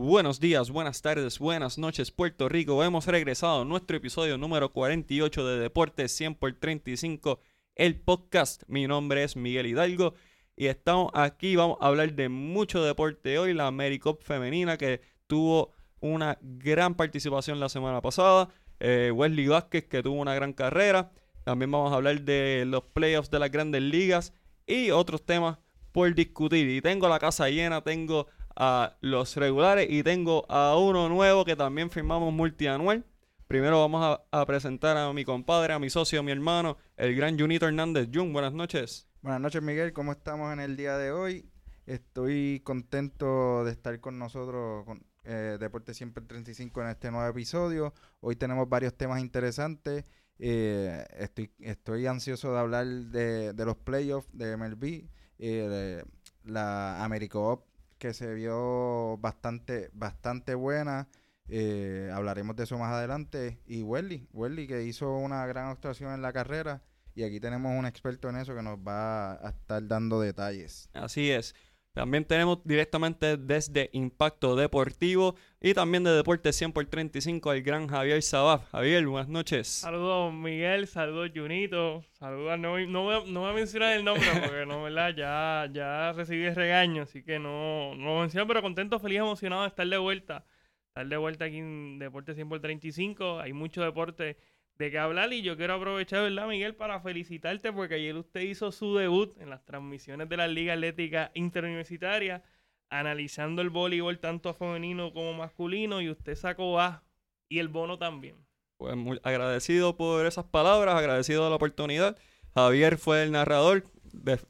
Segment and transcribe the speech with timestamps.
[0.00, 2.84] Buenos días, buenas tardes, buenas noches, Puerto Rico.
[2.84, 7.40] Hemos regresado a nuestro episodio número 48 de Deportes 100 por 35,
[7.74, 8.62] el podcast.
[8.68, 10.14] Mi nombre es Miguel Hidalgo
[10.54, 11.56] y estamos aquí.
[11.56, 13.54] Vamos a hablar de mucho deporte hoy.
[13.54, 18.50] La AmeriCup femenina que tuvo una gran participación la semana pasada.
[18.78, 21.10] Eh, Wesley Vázquez que tuvo una gran carrera.
[21.42, 24.32] También vamos a hablar de los playoffs de las grandes ligas
[24.64, 25.58] y otros temas
[25.90, 26.68] por discutir.
[26.68, 28.28] Y tengo la casa llena, tengo
[28.60, 33.04] a los regulares y tengo a uno nuevo que también firmamos multianual.
[33.46, 37.38] Primero vamos a, presentar a mi compadre, a mi socio, a mi hermano, el gran
[37.38, 38.08] Junito Hernández.
[38.12, 39.08] Jun, buenas noches.
[39.22, 39.92] Buenas noches, Miguel.
[39.92, 41.48] ¿Cómo estamos en el día de hoy?
[41.86, 47.94] Estoy contento de estar con nosotros, con eh, Deporte Siempre 35 en este nuevo episodio.
[48.20, 50.04] Hoy tenemos varios temas interesantes.
[50.40, 56.02] Eh, estoy, estoy ansioso de hablar de, los playoffs de MLB, eh,
[56.44, 61.08] la AmeriCup que se vio bastante, bastante buena.
[61.48, 63.58] Eh, hablaremos de eso más adelante.
[63.66, 66.82] Y Welly, Welly que hizo una gran actuación en la carrera.
[67.14, 70.88] Y aquí tenemos un experto en eso que nos va a estar dando detalles.
[70.92, 71.54] Así es.
[71.98, 77.88] También tenemos directamente desde Impacto Deportivo y también de Deporte 100 por 35 al gran
[77.88, 78.70] Javier Sabaf.
[78.70, 79.66] Javier, buenas noches.
[79.66, 85.12] Saludos Miguel, saludos Junito, saludos, no, no, voy a mencionar el nombre porque no, ¿verdad?
[85.16, 89.62] Ya, ya recibí el regaño, así que no, no lo menciono, pero contento, feliz, emocionado
[89.62, 90.44] de estar de vuelta.
[90.90, 94.36] Estar de vuelta aquí en Deporte 100 por 35, hay mucho deporte
[94.78, 98.70] de qué hablar y yo quiero aprovechar, ¿verdad, Miguel, para felicitarte porque ayer usted hizo
[98.70, 102.44] su debut en las transmisiones de la Liga Atlética Interuniversitaria,
[102.88, 107.02] analizando el voleibol tanto femenino como masculino y usted sacó A
[107.48, 108.36] y el bono también.
[108.76, 112.16] Pues muy agradecido por esas palabras, agradecido de la oportunidad.
[112.54, 113.82] Javier fue el narrador,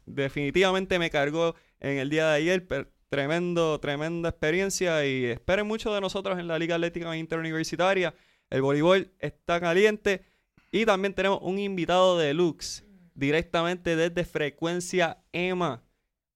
[0.04, 2.68] definitivamente me cargó en el día de ayer,
[3.08, 8.14] tremendo, tremenda experiencia y esperen mucho de nosotros en la Liga Atlética Interuniversitaria.
[8.50, 10.24] El voleibol está caliente.
[10.70, 15.82] Y también tenemos un invitado de Lux, directamente desde Frecuencia Emma,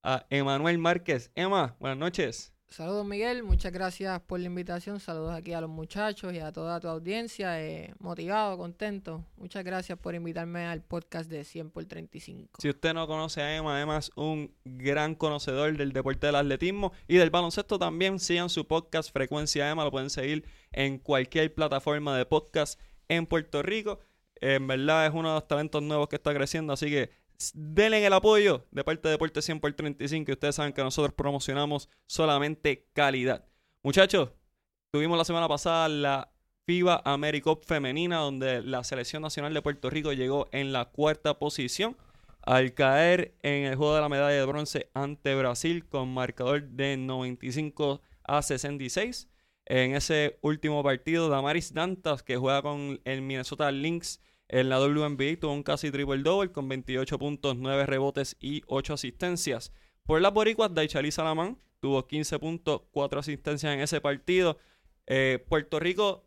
[0.02, 1.30] a Emanuel Márquez.
[1.34, 2.51] Emma, buenas noches.
[2.72, 4.98] Saludos Miguel, muchas gracias por la invitación.
[4.98, 7.62] Saludos aquí a los muchachos y a toda tu audiencia.
[7.62, 9.26] Eh, motivado, contento.
[9.36, 12.60] Muchas gracias por invitarme al podcast de 100 por 35.
[12.62, 16.92] Si usted no conoce a Emma, Emma es un gran conocedor del deporte del atletismo
[17.06, 18.18] y del baloncesto también.
[18.18, 23.60] Sigan su podcast Frecuencia Emma, lo pueden seguir en cualquier plataforma de podcast en Puerto
[23.62, 24.00] Rico.
[24.36, 27.10] En verdad es uno de los talentos nuevos que está creciendo, así que
[27.54, 31.14] denle el apoyo de parte de Deporte 100 por 35 y ustedes saben que nosotros
[31.14, 33.44] promocionamos solamente calidad.
[33.82, 34.30] Muchachos,
[34.92, 36.32] tuvimos la semana pasada la
[36.66, 41.97] FIBA AmeriCup femenina donde la selección nacional de Puerto Rico llegó en la cuarta posición
[42.42, 46.97] al caer en el juego de la medalla de bronce ante Brasil con marcador de
[46.97, 49.28] 95 a 66.
[49.64, 54.20] En ese último partido, Damaris Dantas, que juega con el Minnesota Lynx,
[54.52, 59.72] en la WNBA tuvo un casi triple-double con 28 puntos, 9 rebotes y 8 asistencias.
[60.04, 64.58] Por las boricuas, Daichali Salamán tuvo 15 puntos, 4 asistencias en ese partido.
[65.06, 66.26] Eh, Puerto Rico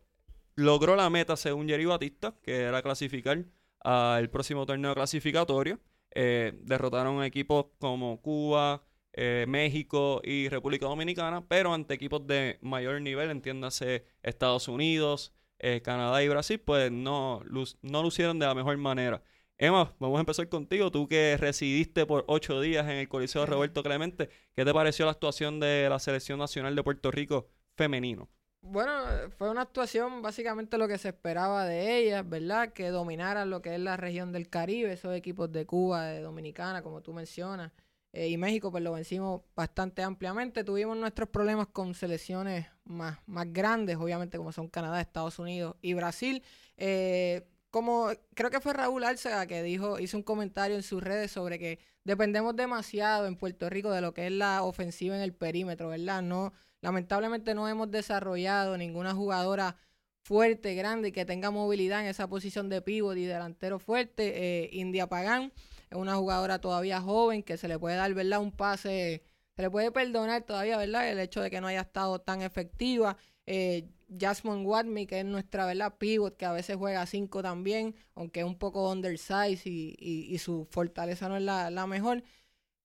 [0.56, 3.44] logró la meta según Jerry Batista, que era clasificar
[3.78, 5.78] al próximo torneo clasificatorio.
[6.10, 8.82] Eh, derrotaron equipos como Cuba,
[9.12, 15.80] eh, México y República Dominicana, pero ante equipos de mayor nivel, entiéndase Estados Unidos, eh,
[15.82, 17.42] Canadá y Brasil, pues no,
[17.82, 19.22] no lucieron de la mejor manera.
[19.58, 20.90] Emma, vamos a empezar contigo.
[20.90, 25.12] Tú que residiste por ocho días en el Coliseo Roberto Clemente, ¿qué te pareció la
[25.12, 28.28] actuación de la Selección Nacional de Puerto Rico femenino?
[28.60, 28.92] Bueno,
[29.38, 32.72] fue una actuación básicamente lo que se esperaba de ellas, ¿verdad?
[32.72, 36.82] Que dominaran lo que es la región del Caribe, esos equipos de Cuba, de Dominicana,
[36.82, 37.72] como tú mencionas.
[38.16, 40.64] Eh, y México pues lo vencimos bastante ampliamente.
[40.64, 45.92] Tuvimos nuestros problemas con selecciones más, más grandes, obviamente como son Canadá, Estados Unidos y
[45.92, 46.42] Brasil.
[46.78, 51.30] Eh, como creo que fue Raúl Álzaga que dijo, hizo un comentario en sus redes
[51.30, 55.34] sobre que dependemos demasiado en Puerto Rico de lo que es la ofensiva en el
[55.34, 56.22] perímetro, ¿verdad?
[56.22, 59.76] No, lamentablemente no hemos desarrollado ninguna jugadora
[60.22, 64.62] fuerte, grande que tenga movilidad en esa posición de pívot y delantero fuerte.
[64.64, 65.52] Eh, India Pagán
[65.90, 68.40] es una jugadora todavía joven que se le puede dar, ¿verdad?
[68.40, 69.22] Un pase,
[69.54, 71.10] se le puede perdonar todavía, ¿verdad?
[71.10, 73.16] El hecho de que no haya estado tan efectiva.
[73.46, 73.88] Eh,
[74.18, 75.96] Jasmine Watney, que es nuestra, ¿verdad?
[75.98, 80.66] Pivot, que a veces juega 5 también, aunque es un poco undersize y, y, su
[80.70, 82.22] fortaleza no es la, la, mejor.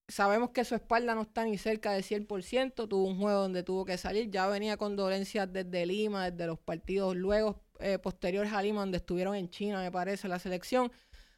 [0.08, 3.86] Sabemos que su espalda no está ni cerca del 100%, tuvo un juego donde tuvo
[3.86, 8.62] que salir, ya venía con dolencias desde Lima, desde los partidos luego eh, posteriores a
[8.62, 10.92] Lima, donde estuvieron en China, me parece, la selección.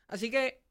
[0.08, 0.63] Así que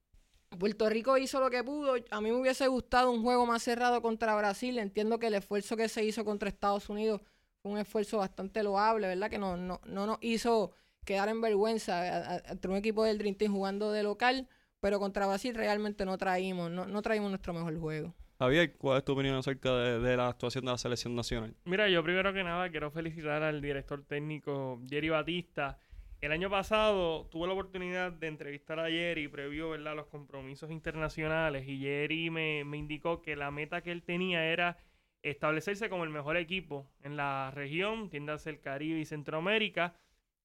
[0.58, 1.94] Puerto Rico hizo lo que pudo.
[2.10, 4.78] A mí me hubiese gustado un juego más cerrado contra Brasil.
[4.78, 7.20] Entiendo que el esfuerzo que se hizo contra Estados Unidos
[7.62, 9.31] fue un esfuerzo bastante loable, ¿verdad?
[9.31, 10.72] Que no, no, no nos hizo
[11.04, 14.49] quedar en vergüenza entre un equipo del Dream Team jugando de local,
[14.81, 18.14] pero contra Brasil realmente no traímos, no, no traímos nuestro mejor juego.
[18.38, 21.55] Javier, ¿cuál es tu opinión acerca de, la actuación de la selección nacional?
[21.64, 25.78] Mira, yo primero que nada quiero felicitar al director técnico Jerry Batista.
[26.22, 29.96] El año pasado tuve la oportunidad de entrevistar a Jerry previo ¿verdad?
[29.96, 34.78] los compromisos internacionales y Jerry me, me indicó que la meta que él tenía era
[35.22, 39.96] establecerse como el mejor equipo en la región, tiendas el Caribe y Centroamérica.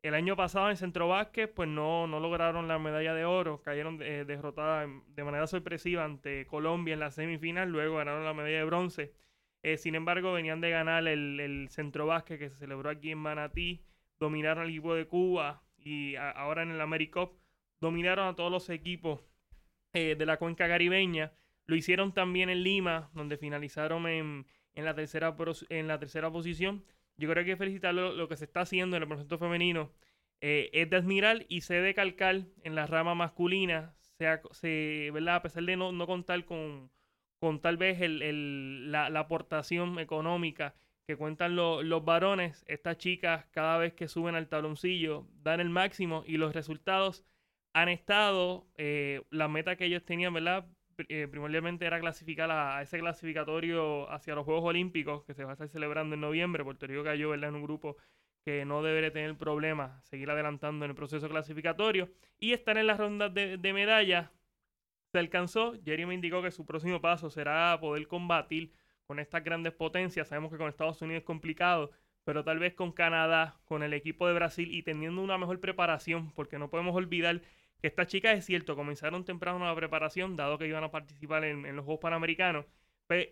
[0.01, 4.01] El año pasado en Centro Vázquez, pues no, no lograron la medalla de oro, cayeron
[4.01, 8.65] eh, derrotadas de manera sorpresiva ante Colombia en la semifinal, luego ganaron la medalla de
[8.65, 9.13] bronce.
[9.62, 13.19] Eh, sin embargo, venían de ganar el, el Centro Vázquez que se celebró aquí en
[13.19, 13.83] Manatí,
[14.19, 17.39] dominaron al equipo de Cuba y ahora en el AmeriCup
[17.79, 19.21] dominaron a todos los equipos
[19.94, 21.33] eh, de la cuenca caribeña.
[21.65, 25.35] Lo hicieron también en Lima, donde finalizaron en, en la tercera,
[25.69, 26.85] en la tercera posición.
[27.18, 29.91] Yo creo que felicitar lo, que se está haciendo en el proceso femenino.
[30.41, 35.35] Eh, es de admirar y se de calcar en la rama masculina, sea, se, ¿verdad?
[35.35, 36.91] a pesar de no, no contar con,
[37.39, 40.75] con tal vez el, el, la, la, aportación económica
[41.07, 46.24] que cuentan los varones, estas chicas cada vez que suben al taloncillo dan el máximo
[46.27, 47.24] y los resultados
[47.74, 50.68] han estado, eh, la meta que ellos tenían, ¿verdad?
[51.07, 55.54] Eh, primordialmente era clasificar a, ese clasificatorio hacia los Juegos Olímpicos que se va a
[55.54, 56.63] estar celebrando en noviembre.
[56.63, 57.95] Puerto Rico cayó en un grupo
[58.44, 62.98] que no debería tener problema seguir adelantando en el proceso clasificatorio y estar en las
[62.98, 64.30] rondas de, de medallas.
[65.13, 65.74] Se alcanzó.
[65.86, 68.74] Jerry me indicó que su próximo paso será poder combatir
[69.07, 70.27] con estas grandes potencias.
[70.27, 71.92] Sabemos que con Estados Unidos es complicado,
[72.24, 76.31] pero tal vez con Canadá, con el equipo de Brasil y teniendo una mejor preparación,
[76.33, 77.42] porque no podemos olvidar
[77.81, 81.63] que estas chicas, es cierto, comenzaron temprano la preparación, dado que iban a participar en,
[81.75, 82.65] los Juegos Panamericanos,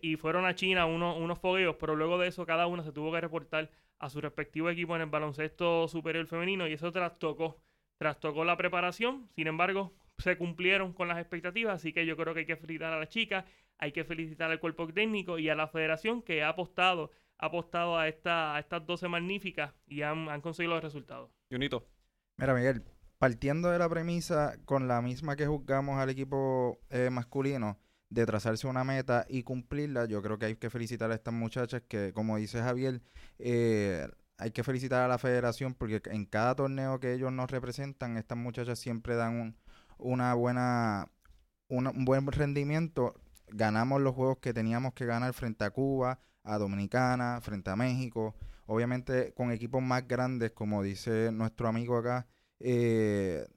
[0.01, 3.11] y fueron a China unos, unos fogueos, pero luego de eso cada una se tuvo
[3.11, 3.69] que reportar
[3.99, 7.59] a su respectivo equipo en el baloncesto superior femenino y eso trastocó,
[7.97, 12.41] trastocó la preparación, sin embargo, se cumplieron con las expectativas, así que yo creo que
[12.41, 13.43] hay que felicitar a las chicas,
[13.77, 17.97] hay que felicitar al cuerpo técnico y a la federación que ha apostado, ha apostado
[17.97, 21.31] a, esta, a estas 12 magníficas y han, han conseguido los resultados.
[21.49, 21.87] Junito.
[22.37, 22.83] Mira, Miguel,
[23.17, 27.79] partiendo de la premisa con la misma que juzgamos al equipo eh, masculino
[28.09, 31.81] de trazarse una meta y cumplirla, yo creo que hay que felicitar a estas muchachas
[31.87, 33.01] que, como dice Javier,
[33.39, 34.07] eh,
[34.37, 38.37] hay que felicitar a la federación porque en cada torneo que ellos nos representan, estas
[38.37, 39.57] muchachas siempre dan un,
[39.97, 41.09] una buena,
[41.67, 43.15] un buen rendimiento.
[43.55, 48.35] Ganamos los juegos que teníamos que ganar frente a Cuba, a Dominicana, frente a México.
[48.65, 52.27] Obviamente con equipos más grandes, como dice nuestro amigo acá,
[52.59, 53.47] eh,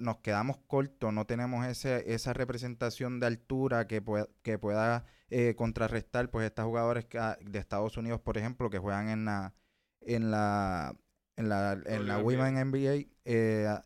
[0.00, 4.02] nos quedamos cortos, no tenemos ese, esa representación de altura que,
[4.42, 9.08] que pueda eh, contrarrestar pues estas jugadores ah, de Estados Unidos, por ejemplo, que juegan
[9.08, 9.54] en la
[10.02, 10.94] en la
[11.36, 13.06] en la, en la Women NBA.
[13.24, 13.78] Eh,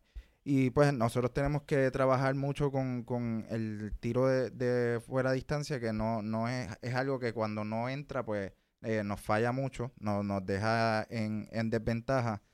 [0.48, 5.80] y pues nosotros tenemos que trabajar mucho con, con el tiro de, de, fuera distancia,
[5.80, 8.52] que no, no es, es algo que cuando no entra, pues
[8.82, 12.44] eh, nos falla mucho, no, nos deja en, en desventaja.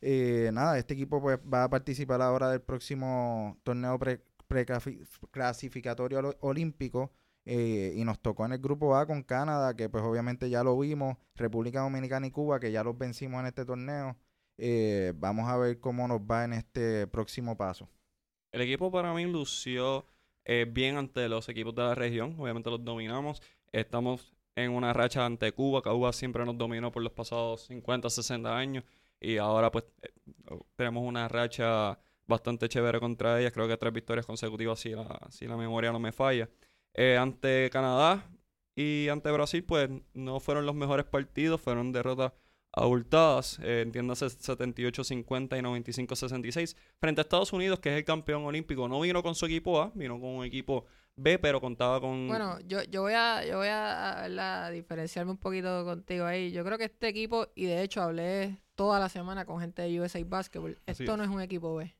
[0.00, 4.22] Eh, nada, este equipo pues va a participar ahora del próximo torneo pre,
[5.30, 7.12] clasificatorio olímpico
[7.44, 10.78] eh, y nos tocó en el grupo A con Canadá, que pues obviamente ya lo
[10.78, 14.16] vimos, República Dominicana y Cuba, que ya los vencimos en este torneo.
[14.58, 17.88] Eh, vamos a ver cómo nos va en este próximo paso.
[18.52, 20.06] El equipo para mí lució
[20.68, 23.40] bien ante los equipos de la región, obviamente los dominamos.
[23.70, 28.56] Estamos en una racha ante Cuba, Cuba siempre nos dominó por los pasados 50, 60
[28.56, 28.84] años.
[29.20, 30.10] Y ahora pues eh,
[30.76, 33.52] tenemos una racha bastante chévere contra ellas.
[33.52, 36.48] Creo que tres victorias consecutivas si la, si la memoria no me falla.
[36.94, 38.28] Eh, ante Canadá
[38.74, 41.60] y ante Brasil pues no fueron los mejores partidos.
[41.60, 42.32] Fueron derrotas
[42.72, 43.58] abultadas.
[43.62, 46.76] Eh, entiéndase 78-50 y 95-66.
[46.98, 48.88] Frente a Estados Unidos que es el campeón olímpico.
[48.88, 50.86] No vino con su equipo A, vino con un equipo
[51.16, 52.26] B, pero contaba con...
[52.28, 56.52] Bueno, yo, yo voy a, yo voy a, diferenciarme un poquito contigo ahí.
[56.52, 60.00] Yo creo que este equipo, y de hecho hablé toda la semana con gente de
[60.00, 60.78] USA Basketball.
[60.86, 61.94] Esto no es un equipo B.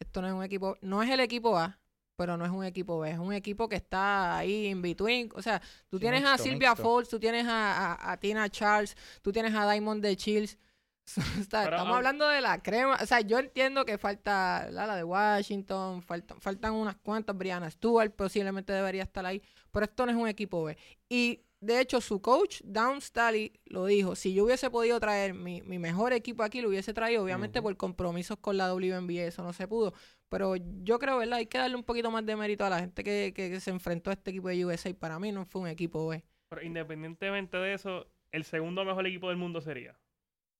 [0.00, 1.78] Esto no es un equipo, no es el equipo A,
[2.16, 3.10] pero no es un equipo B.
[3.10, 5.30] Es un equipo que está ahí in between.
[5.34, 9.70] O sea, tú tienes a Silvia Falls, tú tienes a, Tina Charles, tú tienes a
[9.70, 10.58] Diamond de Chills.
[11.38, 12.98] estamos hablando de la crema.
[13.02, 17.36] O sea, yo entiendo que falta la, de Washington, faltan, faltan unas cuantas.
[17.36, 20.76] Brianna Stewart posiblemente debería estar ahí, pero esto no es un equipo B.
[21.08, 24.14] Y de hecho, su coach, Down Staley, lo dijo.
[24.14, 28.38] Si yo hubiese podido traer mi, mejor equipo aquí, lo hubiese traído, obviamente por compromisos
[28.38, 29.94] con la WNBA, eso no se pudo.
[30.28, 31.38] Pero yo creo, ¿verdad?
[31.38, 34.14] Hay que darle un poquito más de mérito a la gente que, se enfrentó a
[34.14, 34.92] este equipo de USA.
[34.94, 36.22] Para mí no fue un equipo B.
[36.48, 39.98] Pero independientemente de eso, el segundo mejor equipo del mundo sería.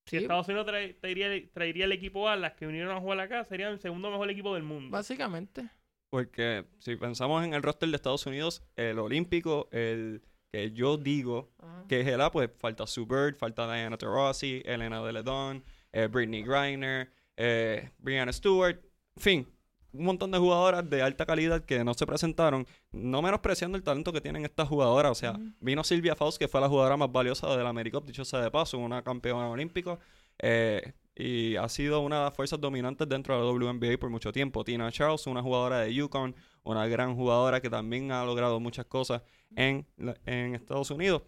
[0.06, 3.20] Si Sí, Estados Unidos trae- traería, traería el equipo A, las que vinieron a jugar
[3.20, 4.90] acá serían el segundo mejor equipo del mundo.
[4.90, 5.68] básicamente.
[6.10, 10.22] Porque si pensamos en el roster de Estados Unidos, el olímpico, el
[10.54, 11.50] que yo digo
[11.88, 16.44] que es el A, pues falta Sue Bird, falta Diana Taurasi, Elena Deledon, eh, Britney
[16.44, 18.78] Griner, eh, Brianna Stewart,
[19.16, 19.48] en fin,
[19.92, 24.12] un montón de jugadoras de alta calidad que no se presentaron, no menospreciando el talento
[24.12, 25.10] que tienen estas jugadoras.
[25.10, 28.24] O sea, vino Silvia Faust, que fue la jugadora más valiosa de la AmeriCup, dicho
[28.24, 29.98] sea de paso, una campeona olímpica.
[30.38, 34.32] eh, y ha sido una de las fuerzas dominantes dentro de la WNBA por mucho
[34.32, 34.64] tiempo.
[34.64, 36.34] Tina Charles, una jugadora de Yukon,
[36.64, 39.22] una gran jugadora que también ha logrado muchas cosas
[39.56, 39.86] en,
[40.26, 41.22] en Estados Unidos.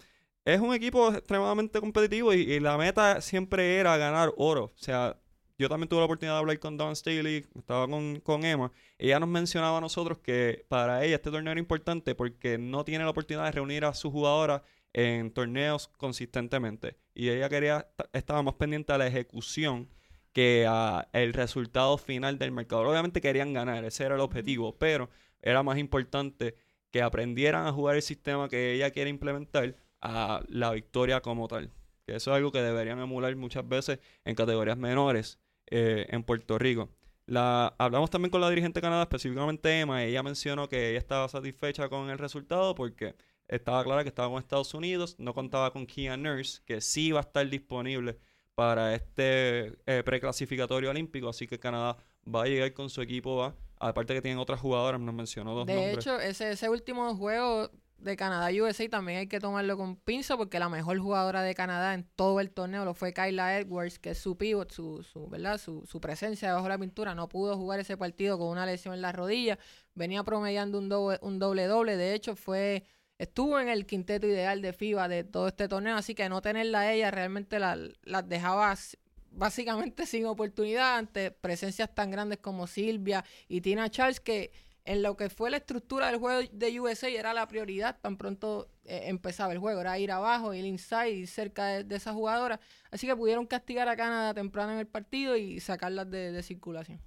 [0.45, 4.65] Es un equipo extremadamente competitivo y, y la meta siempre era ganar oro.
[4.65, 5.19] O sea,
[5.59, 8.71] yo también tuve la oportunidad de hablar con Don Staley, estaba con, con Emma.
[8.99, 13.05] Ella nos mencionaba a nosotros que para ella este torneo era importante porque no tiene
[13.05, 14.63] la oportunidad de reunir a sus jugadoras
[14.93, 16.97] en torneos consistentemente.
[17.15, 19.89] Y ella quería, estaba más pendiente a la ejecución
[20.33, 22.83] que a el resultado final del mercado.
[22.83, 25.09] Obviamente querían ganar, ese era el objetivo, pero
[25.43, 26.57] era más importante
[26.91, 31.71] que aprendieran a jugar el sistema que ella quiere implementar a la victoria como tal.
[32.07, 36.59] Que eso es algo que deberían emular muchas veces en categorías menores eh, en Puerto
[36.59, 36.91] Rico.
[37.27, 40.99] La, hablamos también con la dirigente de Canadá, específicamente Emma, y ella mencionó que ella
[40.99, 43.17] estaba satisfecha con el resultado porque
[43.49, 47.21] estaba clara que estaba con Estados Unidos, no contaba con Kia Nurse, que sí va
[47.21, 48.19] a estar disponible
[48.55, 51.99] para este eh, preclasificatorio olímpico, así que Canadá
[52.33, 55.67] va a llegar con su equipo A, aparte que tienen otras jugadoras, nos mencionó dos
[55.67, 55.99] De nombres.
[55.99, 60.69] hecho, ese, ese último juego de Canadá-USA también hay que tomarlo con pinza porque la
[60.69, 64.37] mejor jugadora de Canadá en todo el torneo lo fue Kyla Edwards, que es su
[64.37, 65.59] pivot, su, su, ¿verdad?
[65.59, 67.15] Su, su presencia debajo de la pintura.
[67.15, 69.59] No pudo jugar ese partido con una lesión en la rodilla.
[69.95, 71.97] Venía promediando un doble, un doble doble.
[71.97, 72.85] De hecho, fue
[73.19, 75.97] estuvo en el quinteto ideal de FIBA de todo este torneo.
[75.97, 78.99] Así que no tenerla a ella realmente la- las dejaba s-
[79.37, 84.53] básicamente sin oportunidad ante presencias tan grandes como Silvia y Tina Charles que
[84.87, 88.69] en lo que fue la estructura del juego de USA era la prioridad tan pronto
[88.85, 92.61] eh, empezaba el juego, era ir abajo, ir inside, ir cerca de, de esa jugadora.
[92.91, 97.01] Así que pudieron castigar a Canadá temprano en el partido y sacarlas de, circulación.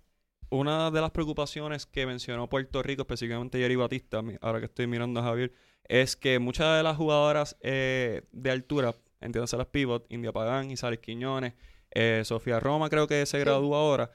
[0.50, 5.22] Una de las preocupaciones que mencionó Puerto Rico, específicamente Jerry Batista, ahora que estoy mirando
[5.22, 5.54] a Javier,
[5.86, 11.00] es que muchas de las jugadoras eh, de altura, entiéndase las pivot, India Pagán, Isabel
[11.00, 11.54] Quiñones,
[11.92, 13.44] eh, Sofía Roma creo que se Sí.
[13.44, 14.12] gradúa ahora,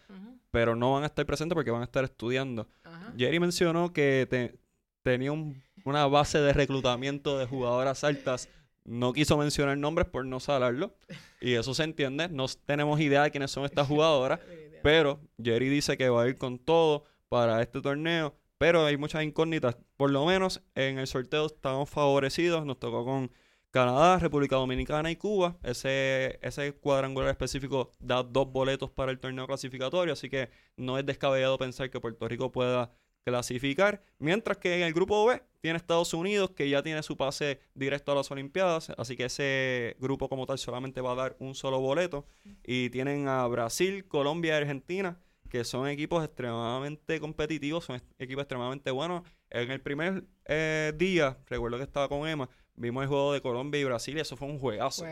[0.50, 2.69] pero no van a estar presentes porque van a estar estudiando.
[3.16, 4.59] Jerry mencionó que te-
[5.02, 8.49] tenía un- una base de reclutamiento de jugadoras altas.
[8.85, 10.95] No quiso mencionar nombres por no salarlo.
[11.40, 12.28] Y eso se entiende.
[12.28, 14.40] No tenemos idea de quiénes son estas jugadoras.
[14.83, 18.35] Pero Jerry dice que va a ir con todo para este torneo.
[18.59, 19.76] Pero hay muchas incógnitas.
[19.97, 22.64] Por lo menos en el sorteo estamos favorecidos.
[22.64, 23.31] Nos tocó con
[23.75, 25.59] Canadá, República Dominicana y Cuba.
[25.64, 30.12] Ese, ese cuadrangular específico da dos boletos para el torneo clasificatorio.
[30.12, 32.93] Así que no es descabellado pensar que Puerto Rico pueda
[33.25, 34.00] clasificar.
[34.21, 38.12] Mientras que en el grupo B tiene Estados Unidos, que ya tiene su pase directo
[38.12, 38.90] a las Olimpiadas.
[38.97, 42.28] Así que ese grupo como tal solamente va a dar un solo boleto.
[42.62, 48.93] Y tienen a Brasil, Colombia y Argentina, que son equipos extremadamente competitivos, son equipos extremadamente
[48.93, 49.25] buenos.
[49.50, 53.81] En el primer eh, día, recuerdo que estaba con Emma, vimos el juego de Colombia
[53.81, 55.04] y Brasil y eso fue un juegazo.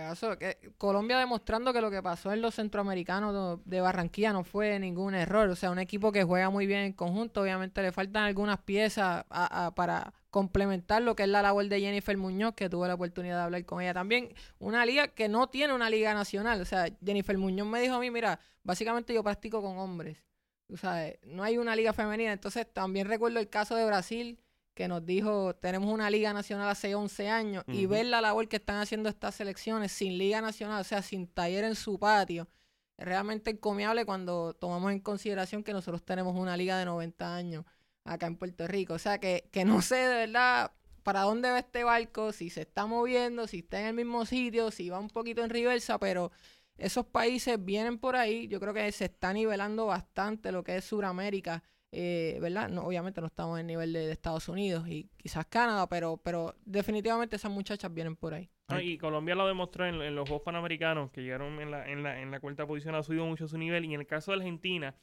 [0.78, 5.48] Colombia demostrando que lo que pasó en los centroamericanos de Barranquilla no fue ningún error.
[5.48, 7.42] O sea, un equipo que juega muy bien en conjunto.
[7.42, 9.24] Obviamente le faltan algunas piezas
[9.74, 13.42] para complementar lo que es la labor de Jennifer Muñoz, que tuve la oportunidad de
[13.42, 14.34] hablar con ella también.
[14.58, 16.60] Una liga que no tiene una liga nacional.
[16.60, 20.18] O sea, Jennifer Muñoz me dijo a mí, mira, básicamente yo practico con hombres.
[20.72, 22.32] O sea, no hay una liga femenina.
[22.32, 24.38] Entonces también recuerdo el caso de Brasil
[24.74, 28.56] que nos dijo, tenemos una liga nacional hace 11 años y ver la labor que
[28.56, 32.48] están haciendo estas selecciones sin liga nacional, o sea, sin taller en su patio,
[32.96, 37.64] es realmente encomiable cuando tomamos en consideración que nosotros tenemos una liga de 90 años
[38.04, 38.94] acá en Puerto Rico.
[38.94, 42.62] O sea, que, que no sé de verdad para dónde va este barco, si se
[42.62, 46.30] está moviendo, si está en el mismo sitio, si va un poquito en reversa, pero
[46.76, 48.48] esos países vienen por ahí.
[48.48, 52.68] Yo creo que se está nivelando bastante lo que es Sudamérica, eh, ¿verdad?
[52.70, 56.54] No, obviamente no estamos en el nivel de, Estados Unidos y quizás Canadá, pero, pero
[56.64, 58.48] definitivamente esas muchachas vienen por ahí.
[58.68, 62.20] No, y Colombia lo demostró en, los Juegos Panamericanos, que llegaron en la, en, la,
[62.20, 63.84] en la cuarta posición, ha subido mucho su nivel.
[63.84, 64.94] Y en el caso de Argentina,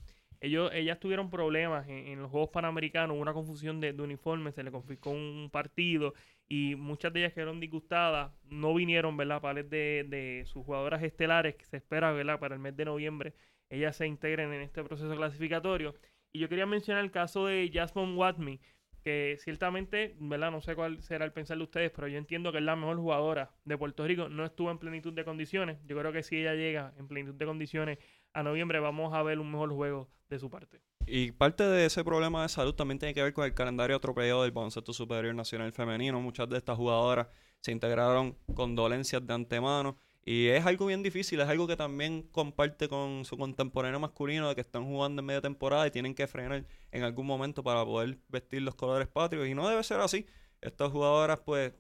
[0.42, 4.56] ellos, ellas tuvieron problemas en, en los Juegos Panamericanos, hubo una confusión de, de uniformes,
[4.56, 6.16] se le confiscó un partido
[6.48, 9.40] y muchas de ellas quedaron disgustadas, no vinieron, ¿verdad?
[9.40, 12.40] Para de, de sus jugadoras estelares que se espera, ¿verdad?
[12.40, 13.36] Para el mes de noviembre,
[13.70, 15.94] ellas se integren en este proceso clasificatorio.
[16.32, 18.60] Y yo quería mencionar el caso de Jasmine Watney,
[19.04, 20.52] que ciertamente, ¿verdad?
[20.52, 22.98] No sé cuál será el pensar de ustedes, pero yo entiendo que es la mejor
[22.98, 24.30] jugadora de Puerto Rico.
[24.30, 25.80] No estuvo en plenitud de condiciones.
[25.86, 28.00] Yo creo que si ella llega en plenitud de condiciones
[28.34, 30.82] a noviembre, vamos a ver un mejor juego de su parte.
[31.08, 34.44] Y parte de ese problema de salud también tiene que ver con el calendario atropellado
[34.44, 36.22] del baloncesto superior nacional femenino.
[36.22, 37.28] Muchas de estas jugadoras
[37.62, 39.98] se integraron con dolencias de antemano.
[40.26, 44.56] Y es algo bien difícil, es algo que también comparte con su contemporáneo masculino de
[44.56, 48.20] que están jugando en media temporada y tienen que frenar en algún momento para poder
[48.28, 49.48] vestir los colores patrios.
[49.48, 50.26] Y no debe ser así.
[50.62, 51.74] Estas jugadoras pues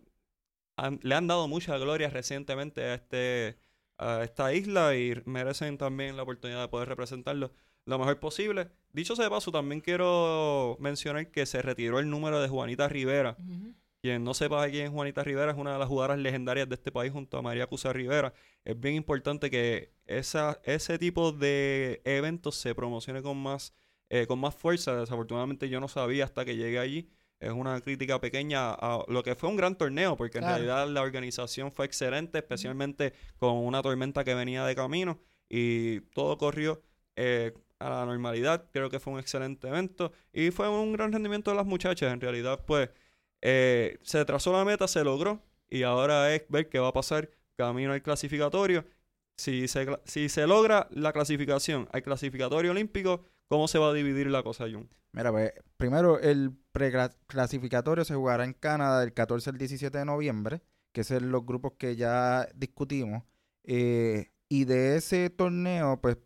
[0.77, 3.57] han- le han dado mucha gloria recientemente a, este,
[3.97, 7.51] a esta isla y merecen también la oportunidad de poder representarlo
[7.85, 8.69] lo mejor posible.
[8.93, 13.35] Dicho sea de paso, también quiero mencionar que se retiró el número de Juanita Rivera.
[14.01, 16.91] Quien no sepa quién es Juanita Rivera, es una de las jugadoras legendarias de este
[16.91, 18.33] país junto a María Cusa Rivera.
[18.63, 23.73] Es bien importante que esa, ese tipo de eventos se promocione con más,
[24.09, 24.95] eh, con más fuerza.
[24.95, 27.09] Desafortunadamente yo no sabía hasta que llegué allí.
[27.41, 31.01] Es una crítica pequeña a lo que fue un gran torneo, porque en realidad la
[31.01, 36.81] organización fue excelente, especialmente con una tormenta que venía de camino y todo corrió
[37.15, 38.69] eh, a la normalidad.
[38.71, 42.13] Creo que fue un excelente evento y fue un gran rendimiento de las muchachas.
[42.13, 42.89] En realidad, pues
[43.41, 47.29] eh, se trazó la meta, se logró y ahora es ver qué va a pasar
[47.55, 48.85] camino al clasificatorio.
[49.37, 54.65] Si se, logra la clasificación al clasificatorio olímpico, ¿cómo se va a dividir la cosa,
[54.65, 54.89] Jun?
[55.13, 60.61] Mira, pues primero el preclasificatorio se jugará en Canadá del 14 al 17 de noviembre,
[60.91, 63.23] que son los grupos que ya discutimos.
[63.63, 66.17] Eh, y de ese torneo, pues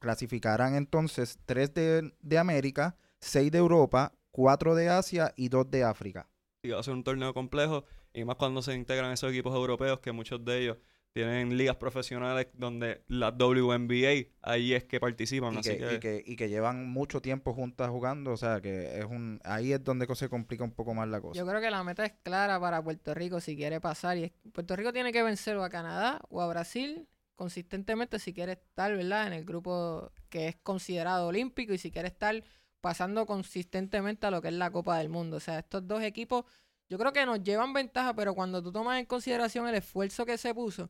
[0.00, 5.84] clasificarán entonces tres de, de América, seis de Europa, cuatro de Asia y dos de
[5.84, 6.28] África.
[6.66, 10.00] Y va a ser un torneo complejo y más cuando se integran esos equipos europeos
[10.00, 10.76] que muchos de ellos
[11.12, 15.54] tienen ligas profesionales donde la WNBA ahí es que participan.
[15.54, 18.60] Y así que, que, y, que, y que llevan mucho tiempo juntas jugando, o sea
[18.60, 21.38] que es un ahí es donde se complica un poco más la cosa.
[21.40, 24.18] Yo creo que la meta es clara para Puerto Rico si quiere pasar.
[24.18, 28.32] Y es- Puerto Rico tiene que vencer o a Canadá o a Brasil consistentemente si
[28.34, 29.26] quiere estar, ¿verdad?
[29.26, 32.42] En el grupo que es considerado olímpico y si quiere estar
[32.80, 35.36] pasando consistentemente a lo que es la Copa del Mundo.
[35.38, 36.44] O sea, estos dos equipos
[36.88, 40.38] yo creo que nos llevan ventaja, pero cuando tú tomas en consideración el esfuerzo que
[40.38, 40.88] se puso,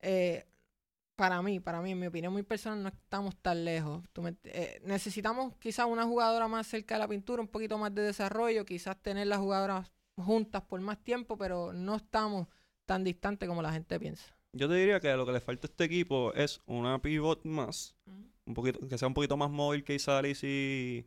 [0.00, 0.46] eh,
[1.16, 4.02] para mí, para mí, en mi opinión muy personal, no estamos tan lejos.
[4.12, 7.94] Tú me- eh, necesitamos quizás una jugadora más cerca de la pintura, un poquito más
[7.94, 12.46] de desarrollo, quizás tener las jugadoras juntas por más tiempo, pero no estamos
[12.86, 14.24] tan distantes como la gente piensa.
[14.52, 17.94] yo te diría que lo que le falta a este equipo es una pivot más,
[18.46, 21.06] un poquito, que sea un poquito más móvil que Isalis y,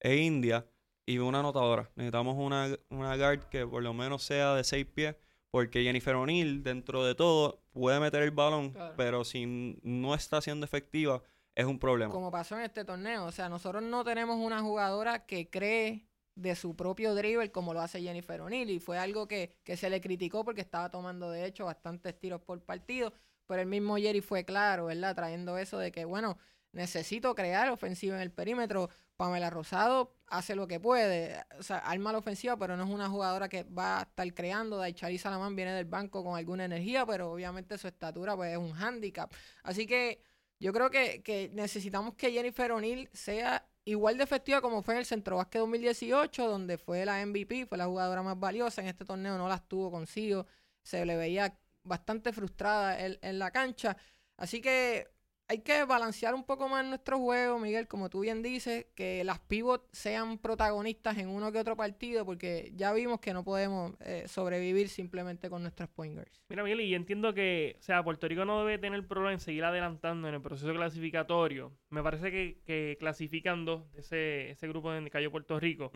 [0.00, 0.66] e India,
[1.06, 1.90] y una anotadora.
[1.96, 5.16] Necesitamos una, una guard que por lo menos sea de seis pies,
[5.50, 8.94] porque Jennifer O'Neill, dentro de todo, puede meter el balón, Claro.
[8.96, 11.22] pero si no está siendo efectiva,
[11.54, 12.12] es un problema.
[12.12, 13.24] Como pasó en este torneo.
[13.24, 17.80] O sea, nosotros no tenemos una jugadora que cree de su propio dribble como lo
[17.80, 18.70] hace Jennifer O'Neill.
[18.70, 22.42] Y fue algo que, que se le criticó porque estaba tomando, de hecho, bastantes tiros
[22.42, 23.12] por partido.
[23.46, 25.16] Pero el mismo Jerry fue claro, ¿verdad?
[25.16, 26.36] Trayendo eso de que, bueno,
[26.72, 28.90] necesito crear ofensiva en el perímetro.
[29.16, 31.42] Pamela Rosado hace lo que puede.
[31.58, 34.76] O sea, arma la ofensiva, pero no es una jugadora que va a estar creando.
[34.76, 38.72] Daichari Salamán viene del banco con alguna energía, pero obviamente su estatura pues, es un
[38.72, 39.32] hándicap.
[39.64, 40.22] Así que
[40.60, 45.00] yo creo que, que necesitamos que Jennifer O'Neill sea igual de efectiva como fue en
[45.00, 48.82] el Centro Básquet 2018, donde fue la MVP, fue la jugadora más valiosa.
[48.82, 50.46] En este torneo no las tuvo consigo.
[50.82, 53.96] Se le veía bastante frustrada en, en la cancha.
[54.36, 55.08] Así que
[55.48, 59.40] hay que balancear un poco más nuestro juego, Miguel, como tú bien dices, que las
[59.40, 64.24] pivots sean protagonistas en uno que otro partido, porque ya vimos que no podemos eh,
[64.28, 66.42] sobrevivir simplemente con nuestras point guards.
[66.50, 69.64] Mira, Miguel, y entiendo que, o sea, Puerto Rico no debe tener problema en seguir
[69.64, 71.72] adelantando en el proceso clasificatorio.
[71.88, 75.90] Me parece que, que clasificando ese, ese grupo en el que cayó Puerto Rico.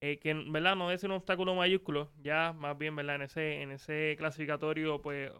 [0.00, 3.16] Eh, que en verdad no ser un obstáculo mayúsculo, ya más bien, ¿verdad?
[3.16, 5.32] En ese, en ese clasificatorio, pues,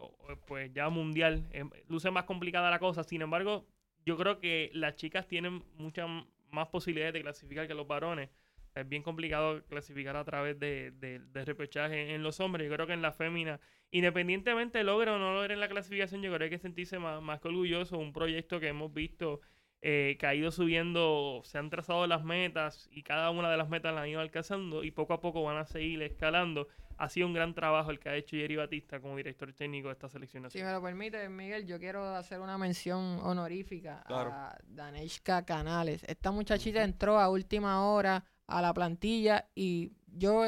[0.47, 3.03] pues ya mundial, eh, luce más complicada la cosa.
[3.03, 3.65] Sin embargo,
[4.05, 6.07] yo creo que las chicas tienen muchas
[6.51, 8.29] más posibilidades de clasificar que los varones.
[8.75, 12.67] Es bien complicado clasificar a través de, de, de repechaje en los hombres.
[12.67, 13.59] Yo creo que en la fémina,
[13.91, 17.39] independientemente logre o no logre la clasificación, yo creo que hay que sentirse más, más
[17.41, 17.97] que orgulloso.
[17.97, 19.41] Un proyecto que hemos visto
[19.81, 23.69] eh, que ha ido subiendo, se han trazado las metas y cada una de las
[23.69, 26.67] metas las han ido alcanzando y poco a poco van a seguir escalando.
[26.97, 29.93] Ha sido un gran trabajo el que ha hecho Jerry Batista como director técnico de
[29.93, 34.31] esta selección Si me lo permite, Miguel, yo quiero hacer una mención honorífica Claro.
[34.33, 36.03] a Daneshka Canales.
[36.03, 40.43] Esta muchachita entró a última hora a la plantilla y yo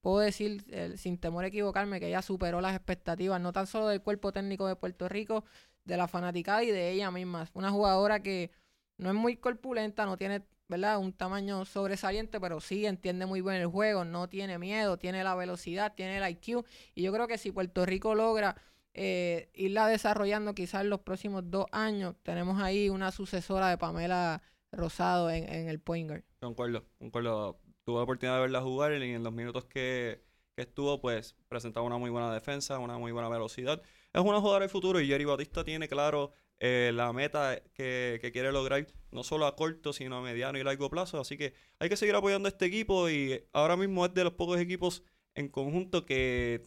[0.00, 3.88] puedo decir, eh, sin temor a equivocarme, que ella superó las expectativas, no tan solo
[3.88, 5.44] del cuerpo técnico de Puerto Rico,
[5.84, 7.48] de la fanaticada y de ella misma.
[7.54, 8.52] Una jugadora que
[8.98, 10.98] no es muy corpulenta, no tiene ¿verdad?
[10.98, 15.34] Un tamaño sobresaliente, pero sí entiende muy bien el juego, no tiene miedo, tiene la
[15.34, 16.64] velocidad, tiene el IQ.
[16.94, 18.56] Y yo creo que si Puerto Rico logra
[18.94, 24.42] eh, irla desarrollando quizás en los próximos dos años, tenemos ahí una sucesora de Pamela
[24.72, 26.24] Rosado en, en el point guard.
[26.40, 27.60] Concuerdo, concuerdo.
[27.84, 30.24] Tuve la oportunidad de verla jugar y en los minutos que,
[30.56, 33.80] que estuvo, pues presentaba una muy buena defensa, una muy buena velocidad.
[34.12, 38.32] Es una jugadora del futuro y Jerry Batista tiene claro eh, la meta que, que
[38.32, 41.20] quiere lograr, no solo a corto, sino a mediano y largo plazo.
[41.20, 44.34] Así que hay que seguir apoyando a este equipo y ahora mismo es de los
[44.34, 45.02] pocos equipos
[45.34, 46.62] en conjunto que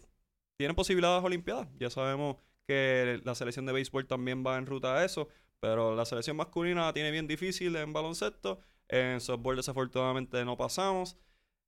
[0.58, 1.68] tienen posibilidades olimpiadas.
[1.80, 5.28] Ya sabemos que la selección de béisbol también va en ruta a eso,
[5.60, 8.60] pero la selección masculina la tiene bien difícil en baloncesto.
[8.88, 11.18] En softball desafortunadamente no pasamos.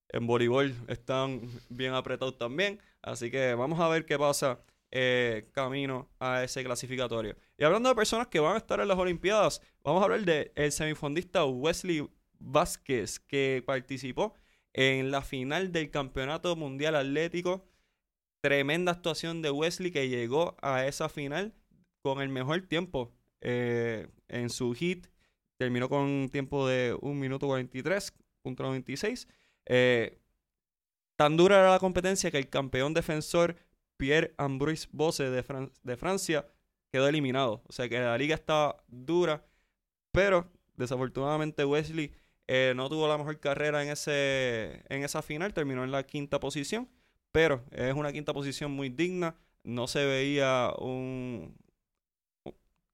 [0.10, 2.79] En voleibol están bien apretados también.
[3.01, 4.60] Así que vamos a ver qué pasa
[4.91, 7.36] eh, camino a ese clasificatorio.
[7.58, 10.51] Y hablando de personas que van a estar en las Olimpiadas, vamos a hablar del
[10.56, 12.08] el semifondista Wesley
[12.39, 14.36] Vázquez, que participó
[14.73, 17.65] en la final del Campeonato Mundial Atlético.
[18.41, 21.54] Tremenda actuación de Wesley que llegó a esa final
[22.01, 25.08] con el mejor tiempo eh, en su hit.
[25.58, 29.27] Terminó con un tiempo de 1 minuto 43.96.
[29.67, 30.19] Eh,
[31.15, 33.56] tan dura era la competencia que el campeón defensor
[34.02, 36.48] Pierre Ambroise Bosse de, de Francia
[36.92, 37.62] quedó eliminado.
[37.68, 39.46] O sea que la liga estaba dura,
[40.12, 42.12] pero desafortunadamente Wesley
[42.48, 46.40] eh, no tuvo la mejor carrera en, ese, en esa final, terminó en la quinta
[46.40, 46.90] posición,
[47.32, 49.36] pero es una quinta posición muy digna.
[49.64, 51.56] No se veía un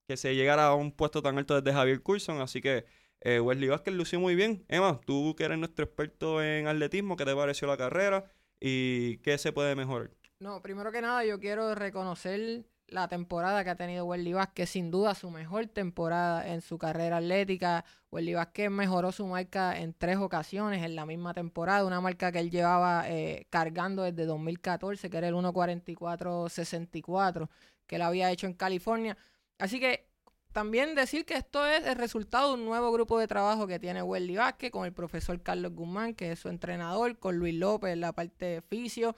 [0.10, 2.86] que se llegara a un puesto tan alto desde Javier Coulson, así que
[3.22, 4.66] eh, Wesley Vázquez lució muy bien.
[4.68, 9.38] Emma, tú que eres nuestro experto en atletismo, ¿qué te pareció la carrera y qué
[9.38, 10.12] se puede mejorar?
[10.40, 14.92] No, primero que nada yo quiero reconocer la temporada que ha tenido Welly Vázquez, sin
[14.92, 17.84] duda su mejor temporada en su carrera atlética.
[18.12, 22.40] Welly Vázquez mejoró su marca en tres ocasiones en la misma temporada, una marca que
[22.40, 27.50] él llevaba eh, cargando desde 2014, que era el 1.44.64,
[27.88, 29.18] que él había hecho en California.
[29.58, 30.08] Así que
[30.54, 34.04] también decir que esto es el resultado de un nuevo grupo de trabajo que tiene
[34.04, 38.02] Welly Vázquez con el profesor Carlos Guzmán, que es su entrenador, con Luis López en
[38.02, 39.16] la parte de fisio,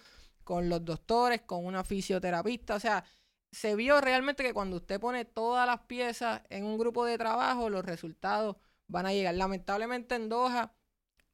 [0.49, 2.73] con los doctores, con una fisioterapista.
[2.73, 3.05] O sea,
[3.51, 7.69] se vio realmente que cuando usted pone todas las piezas en un grupo de trabajo,
[7.69, 8.55] los resultados
[8.87, 9.35] van a llegar.
[9.35, 10.73] Lamentablemente en Doha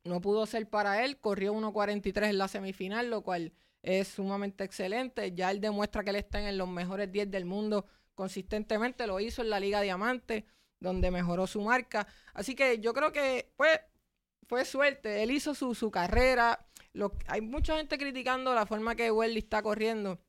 [0.03, 5.31] no pudo ser para él, corrió 1.43 en la semifinal, lo cual es sumamente excelente.
[5.33, 9.41] Ya él demuestra que él está en los mejores 10 del mundo consistentemente, lo hizo
[9.43, 10.45] en la Liga Diamante,
[10.81, 12.05] donde mejoró su marca.
[12.33, 13.79] Así que yo creo que pues
[14.45, 16.67] fue suerte, él hizo su, su carrera.
[16.95, 20.19] Lo, hay mucha gente criticando la forma que Welly está corriendo.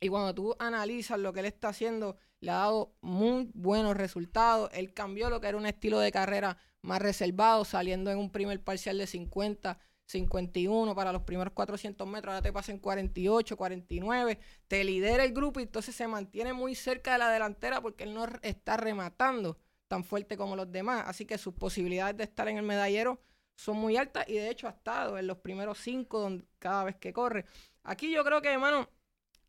[0.00, 4.70] Y cuando tú analizas lo que él está haciendo, le ha dado muy buenos resultados.
[4.72, 8.60] Él cambió lo que era un estilo de carrera más reservado, saliendo en un primer
[8.60, 12.32] parcial de 50, 51 para los primeros 400 metros.
[12.32, 14.38] Ahora te pasa en 48, 49.
[14.66, 18.14] Te lidera el grupo y entonces se mantiene muy cerca de la delantera porque él
[18.14, 21.04] no está rematando tan fuerte como los demás.
[21.06, 23.20] Así que sus posibilidades de estar en el medallero
[23.60, 26.96] son muy altas y de hecho ha estado en los primeros cinco donde, cada vez
[26.96, 27.44] que corre.
[27.82, 28.88] Aquí yo creo que, hermano,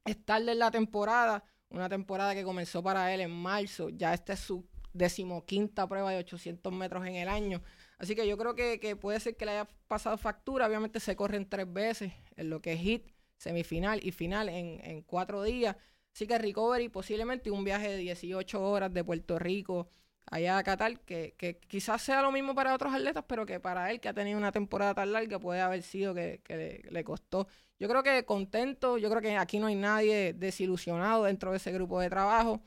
[0.04, 4.34] es tarde en la temporada, una temporada que comenzó para él en marzo, ya esta
[4.34, 7.63] es su decimoquinta prueba de 800 metros en el año,
[8.00, 11.15] así que yo creo que, que puede ser que le haya pasado factura, obviamente se
[11.15, 15.78] corren tres veces en lo que es hit, semifinal y final en, en cuatro días,
[16.13, 19.88] así que recovery posiblemente un viaje de 18 horas de Puerto Rico
[20.32, 23.91] allá a Qatar, que, que, quizás sea lo mismo para otros atletas, pero que para
[23.91, 27.48] él, que ha tenido una temporada tan larga, puede haber sido que, que le, costó.
[27.80, 31.72] Yo creo que contento, yo creo que aquí no hay nadie desilusionado dentro de ese
[31.74, 32.62] grupo de trabajo.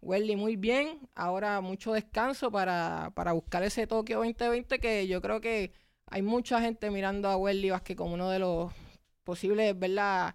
[0.00, 5.42] Welly muy bien, ahora mucho descanso para, para buscar ese Tokio 2020, que yo creo
[5.42, 5.72] que
[6.06, 8.72] hay mucha gente mirando a Welly Vázquez como uno de los
[9.24, 10.34] posibles, ¿verdad?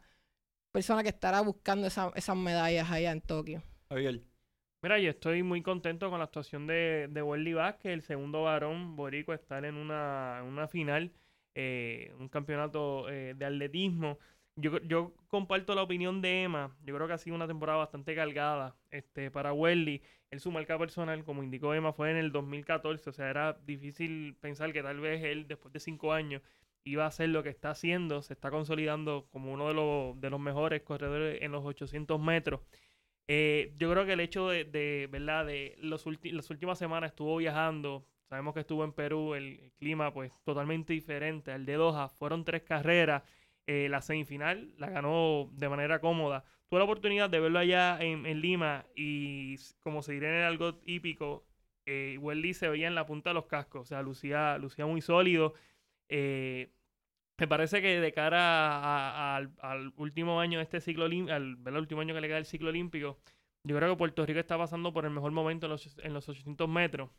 [0.71, 3.63] Personas que estará buscando esa, esas medallas allá en Tokio.
[3.89, 4.34] Javier.
[4.85, 8.95] Mira, yo estoy muy contento con la actuación de, de Welly Vázquez, el segundo varón
[8.95, 11.11] borico, estar en una, una final,
[11.55, 14.19] eh, un campeonato eh, de atletismo.
[14.55, 16.77] Yo, yo comparto la opinión de Emma.
[16.85, 20.03] Yo creo que ha sido una temporada bastante cargada este, para Welly.
[20.29, 23.09] Él su marca personal, como indicó Emma, fue en el 2014.
[23.09, 26.43] O sea, era difícil pensar que tal vez él, después de cinco años,
[26.83, 28.21] iba a hacer lo que está haciendo.
[28.21, 32.61] Se está consolidando como uno de los, de los mejores corredores en los 800 metros.
[33.27, 35.45] Eh, yo creo que el hecho de, ¿verdad?
[35.45, 38.05] De los las últimas semanas estuvo viajando.
[38.29, 42.09] Sabemos que estuvo en Perú, el, clima pues totalmente diferente al de Doha.
[42.09, 43.23] Fueron tres carreras.
[43.67, 46.45] Eh, la semifinal la ganó de manera cómoda.
[46.69, 50.79] Tuve la oportunidad de verlo allá en, en Lima y como se dirá en algo
[50.85, 51.45] hípico,
[51.85, 55.01] eh, Welly se veía en la punta de los cascos, o sea, lucía, lucía muy
[55.01, 55.53] sólido.
[56.09, 56.71] Eh,
[57.37, 62.13] me parece que de cara a- al, último año de este ciclo al último año
[62.13, 63.19] que le queda el ciclo olímpico,
[63.63, 66.29] yo creo que Puerto Rico está pasando por el mejor momento en los, en los
[66.29, 67.09] 800 metros.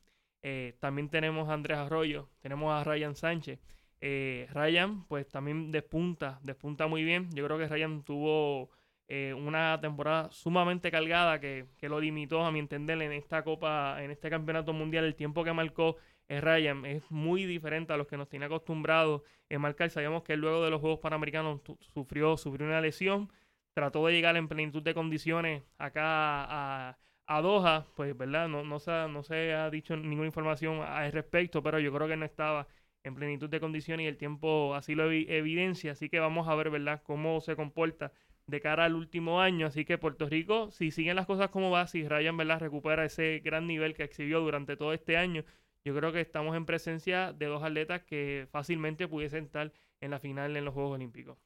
[0.42, 3.58] Eh, también tenemos a Andrés Arroyo, tenemos a Ryan Sánchez.
[4.00, 7.28] Eh, Ryan, pues también despunta, despunta muy bien.
[7.32, 8.70] Yo creo que Ryan tuvo
[9.08, 13.96] eh, una temporada sumamente cargada que, que lo limitó, a mi entender, en esta Copa,
[14.02, 15.04] en este Campeonato Mundial.
[15.04, 15.96] El tiempo que marcó
[16.28, 19.90] eh, Ryan es muy diferente a los que nos tiene acostumbrados en marcar.
[19.90, 21.60] Sabíamos que luego de los Juegos Panamericanos
[21.94, 23.30] sufrió, sufrió una lesión,
[23.74, 26.44] trató de llegar en plenitud de condiciones acá
[26.90, 28.48] a, a Doha, pues, ¿verdad?
[28.48, 32.16] No, no, se, no se ha dicho ninguna información al respecto, pero yo creo que
[32.16, 32.66] no estaba
[33.04, 35.92] en plenitud de condiciones y el tiempo así lo evi- evidencia.
[35.92, 38.12] Así que vamos a ver, ¿verdad?, cómo se comporta
[38.46, 39.66] de cara al último año.
[39.66, 43.40] Así que Puerto Rico, si siguen las cosas como va, si Ryan, ¿verdad?, recupera ese
[43.44, 45.44] gran nivel que exhibió durante todo este año,
[45.86, 50.18] yo creo que estamos en presencia de dos atletas que fácilmente pudiesen estar en la
[50.18, 51.38] final en los Juegos Olímpicos.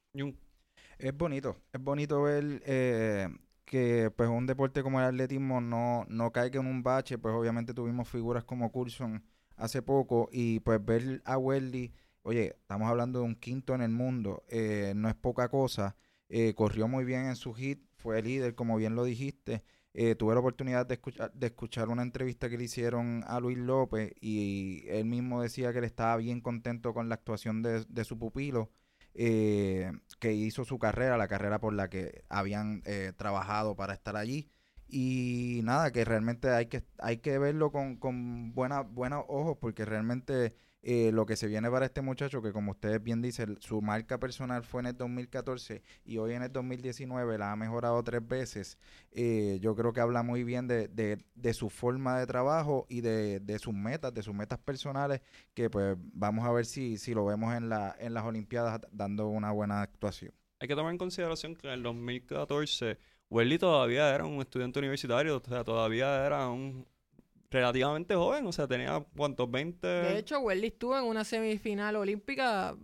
[0.98, 3.28] Es bonito, es bonito ver eh,
[3.66, 7.74] que pues un deporte como el atletismo no, no caiga en un bache, pues obviamente
[7.74, 9.22] tuvimos figuras como Coulson
[9.56, 13.90] hace poco y pues ver a Welly, oye, estamos hablando de un quinto en el
[13.90, 15.96] mundo, eh, no es poca cosa,
[16.30, 20.34] eh, corrió muy bien en su hit, fue líder, como bien lo dijiste, eh, tuve
[20.34, 24.84] la oportunidad de escuchar, de escuchar una entrevista que le hicieron a Luis López y
[24.88, 28.70] él mismo decía que él estaba bien contento con la actuación de, de su pupilo
[29.14, 34.16] eh, que hizo su carrera, la carrera por la que habían eh, trabajado para estar
[34.16, 34.50] allí.
[34.88, 40.54] Y nada, que realmente hay que, hay que verlo con, con buenos ojos, porque realmente
[40.82, 44.18] eh, lo que se viene para este muchacho, que como ustedes bien dicen, su marca
[44.18, 48.78] personal fue en el 2014 y hoy en el 2019 la ha mejorado tres veces,
[49.12, 53.02] eh, yo creo que habla muy bien de, de, de su forma de trabajo y
[53.02, 55.20] de, de sus metas, de sus metas personales,
[55.54, 59.28] que pues vamos a ver si, si lo vemos en, la, en las Olimpiadas dando
[59.28, 60.32] una buena actuación.
[60.60, 62.98] Hay que tomar en consideración que en el 2014
[63.30, 66.84] Welly todavía era un estudiante universitario, o sea, todavía era un
[67.50, 69.86] relativamente joven, o sea, tenía cuántos, 20...
[69.86, 72.76] De hecho, Welly estuvo en una semifinal olímpica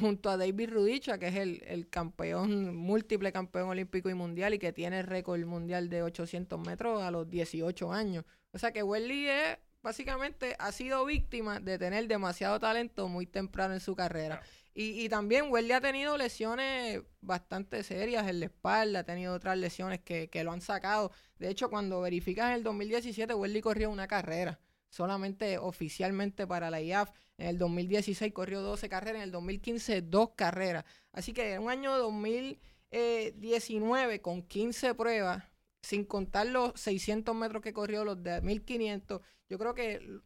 [0.00, 4.58] junto a David Rudicha, que es el, el campeón, múltiple campeón olímpico y mundial y
[4.58, 8.24] que tiene el récord mundial de 800 metros a los 18 años.
[8.52, 13.74] O sea que Welly es, básicamente ha sido víctima de tener demasiado talento muy temprano
[13.74, 14.40] en su carrera.
[14.74, 19.56] Y, y también Welly ha tenido lesiones bastante serias en la espalda, ha tenido otras
[19.56, 21.12] lesiones que, que lo han sacado.
[21.38, 24.60] De hecho, cuando verificas en el 2017, Welly corrió una carrera
[24.94, 27.10] solamente oficialmente para la IAF.
[27.36, 30.84] En el 2016 corrió 12 carreras, en el 2015 dos carreras.
[31.12, 35.42] Así que en un año 2019 con 15 pruebas,
[35.82, 40.20] sin contar los 600 metros que corrió, los de 1500, yo creo que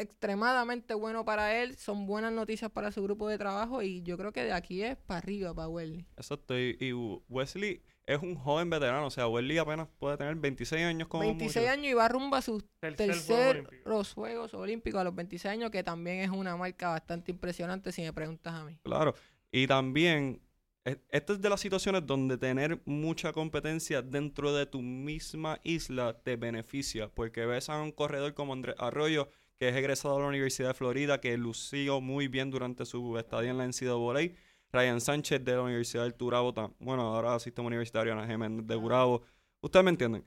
[0.00, 4.32] extremadamente bueno para él, son buenas noticias para su grupo de trabajo y yo creo
[4.32, 6.06] que de aquí es para arriba para Welly.
[6.16, 6.92] Exacto, y, y
[7.28, 11.66] Wesley es un joven veterano, o sea, Wesley apenas puede tener 26 años como 26
[11.66, 11.72] mucho.
[11.72, 15.82] años y va rumbo a sus Tercer, los Juegos Olímpicos a los 26 años, que
[15.84, 18.78] también es una marca bastante impresionante si me preguntas a mí.
[18.82, 19.14] Claro,
[19.52, 20.42] y también,
[20.84, 26.14] e- esta es de las situaciones donde tener mucha competencia dentro de tu misma isla
[26.22, 29.28] te beneficia, porque ves a un corredor como Andrés Arroyo,
[29.60, 33.50] que es egresado de la Universidad de Florida, que lució muy bien durante su estadía
[33.50, 34.34] en la NCAA,
[34.72, 39.22] Ryan Sánchez de la Universidad del Turabo, bueno, ahora sistema universitario Ana Jiménez de Gurabo,
[39.60, 40.24] ustedes me entienden,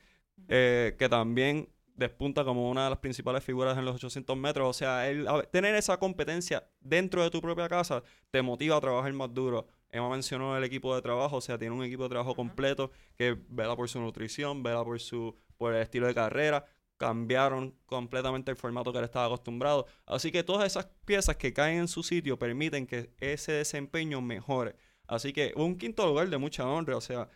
[0.48, 4.74] Eh, que también despunta como una de las principales figuras en los 800 metros, o
[4.74, 9.14] sea, el, a tener esa competencia dentro de tu propia casa te motiva a trabajar
[9.14, 9.68] más duro.
[9.90, 13.38] Emma mencionó el equipo de trabajo, o sea, tiene un equipo de trabajo completo que
[13.50, 16.66] vela por su nutrición, vela por su por el estilo de carrera.
[17.06, 19.86] Cambiaron completamente el formato que él estaba acostumbrado.
[20.06, 24.76] Así que todas esas piezas que caen en su sitio permiten que ese desempeño mejore.
[25.08, 26.96] Así que un quinto lugar de mucha honra.
[26.96, 27.28] O sea,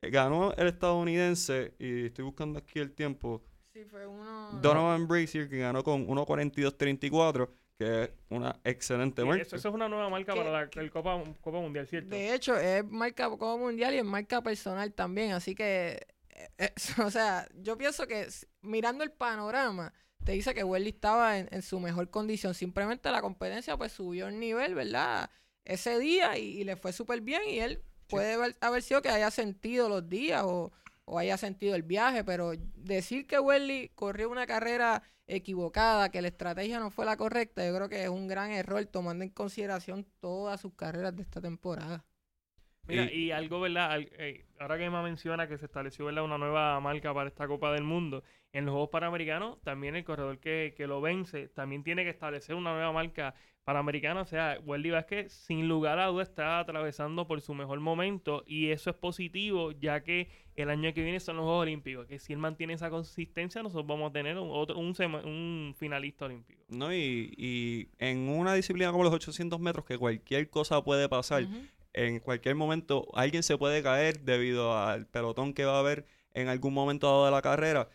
[0.00, 4.58] ganó el estadounidense, y estoy buscando aquí el tiempo, Sí, fue uno...
[4.62, 9.42] Donovan Brazier, que ganó con 1.42.34, que es una excelente Sí, marca.
[9.42, 12.10] eso, eso es una nueva marca Que- para la el Copa, Copa Mundial, ¿cierto?
[12.10, 16.06] De hecho, es marca como mundial y es marca personal también, así que,
[16.58, 16.72] eh,
[17.04, 18.28] o sea, yo pienso que
[18.62, 19.92] mirando el panorama,
[20.24, 24.28] te dice que Welly estaba en, en su mejor condición, simplemente la competencia pues subió
[24.28, 25.30] el nivel, ¿verdad?
[25.64, 29.08] Ese día y, y le fue súper bien y él puede haber, haber sido que
[29.08, 30.72] haya sentido los días o,
[31.04, 36.28] o haya sentido el viaje, pero decir que Welly corrió una carrera equivocada, que la
[36.28, 40.06] estrategia no fue la correcta, yo creo que es un gran error tomando en consideración
[40.20, 42.04] todas sus carreras de esta temporada.
[42.88, 44.00] Mira, y, algo, ¿verdad?
[44.00, 46.24] Eh, ahora que me menciona que se estableció, ¿verdad?
[46.24, 48.22] Una nueva marca para esta Copa del Mundo.
[48.52, 52.54] En los Juegos Panamericanos, también el corredor que, que lo vence también tiene que establecer
[52.54, 53.34] una nueva marca
[53.66, 58.44] Panamericana, o sea, Weldy Vázquez sin lugar a dudas está atravesando por su mejor momento
[58.46, 62.20] y eso es positivo ya que el año que viene son los Juegos Olímpicos, que
[62.20, 66.62] si él mantiene esa consistencia nosotros vamos a tener un, otro, un, finalista olímpico.
[66.68, 71.48] No, y, y, en una disciplina como los 800 metros que cualquier cosa puede pasar,
[71.96, 76.48] en cualquier momento alguien se puede caer debido al pelotón que va a haber en
[76.48, 77.88] algún momento dado de la carrera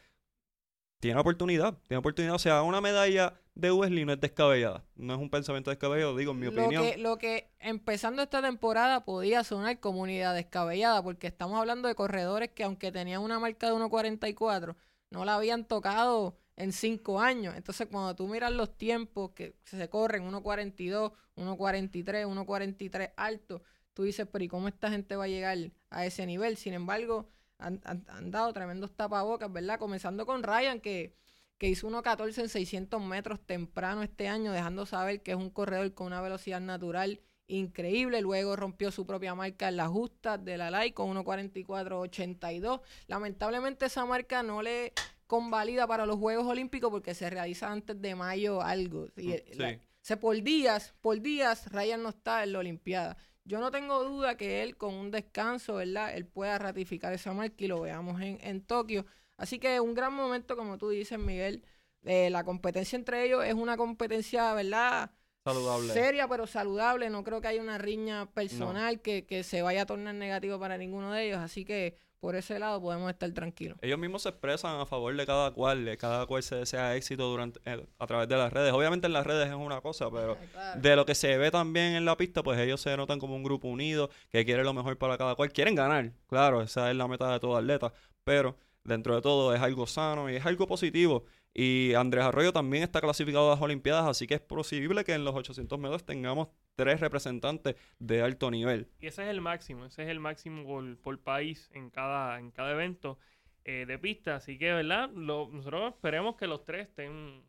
[1.02, 2.36] tiene oportunidad, tiene oportunidad.
[2.36, 4.86] O sea, una medalla de Wesley no es descabellada.
[4.96, 6.84] No es un pensamiento descabellado, digo, en mi opinión.
[6.84, 12.52] Que, lo que empezando esta temporada podía sonar comunidad descabellada, porque estamos hablando de corredores
[12.52, 14.76] que aunque tenían una marca de 1.44,
[15.10, 17.56] no la habían tocado en cinco años.
[17.58, 24.28] Entonces, cuando tú miras los tiempos que se corren, 1.42, 1.43, 1.43 alto, tú dices,
[24.32, 25.58] pero ¿y cómo esta gente va a llegar
[25.90, 26.58] a ese nivel?
[26.58, 29.80] Sin embargo han, dado tremendos tapabocas, ¿verdad?
[29.80, 31.16] Comenzando con Ryan, que,
[31.58, 35.94] que hizo 1.14 en 600 metros temprano este año, dejando saber que es un corredor
[35.94, 38.22] con una velocidad natural increíble.
[38.22, 42.82] Luego rompió su propia marca en la justa de la LAI con 1.44.82.
[43.08, 44.94] Lamentablemente esa marca no le
[45.28, 49.08] convalida para los Juegos Olímpicos porque se realiza antes de mayo algo.
[49.16, 53.18] Y mm, se por días, por días, Ryan no está en la Olimpiada.
[53.44, 56.16] Yo no tengo duda que él con un descanso, ¿verdad?
[56.16, 59.06] Él pueda ratificar esa marca y lo veamos en, en Tokio.
[59.38, 61.64] Así que un gran momento, como tú dices, Miguel.
[62.04, 65.12] Eh, la competencia entre ellos es una competencia, ¿verdad?
[65.44, 65.94] Saludable.
[65.94, 67.10] Seria, pero saludable.
[67.10, 70.78] No creo que haya una riña personal que, que se vaya a tornar negativo para
[70.78, 71.40] ninguno de ellos.
[71.40, 73.78] Así que por ese lado podemos estar tranquilos.
[73.82, 77.28] Ellos mismos se expresan a favor de cada cual, de cada cual se desea éxito
[77.28, 78.72] durante eh, a través de las redes.
[78.74, 80.38] Obviamente en las redes es una cosa, pero
[80.76, 83.44] de lo que se ve también en la pista, pues ellos se notan como un
[83.44, 85.52] grupo unido que quiere lo mejor para cada cual.
[85.52, 87.92] Quieren ganar, claro, esa es la meta de todo atleta,
[88.24, 91.26] pero dentro de todo es algo sano y es algo positivo.
[91.54, 95.26] Y Andrés Arroyo también está clasificado a las Olimpiadas, así que es posible que en
[95.26, 98.88] los 800 metros tengamos tres representantes de alto nivel.
[99.00, 100.64] Y ese es el máximo, ese es el máximo
[101.02, 103.20] por, país en cada, en cada evento
[103.66, 104.36] eh, de pista.
[104.36, 105.10] Así que, ¿verdad?
[105.10, 107.44] nosotros esperemos que los tres estén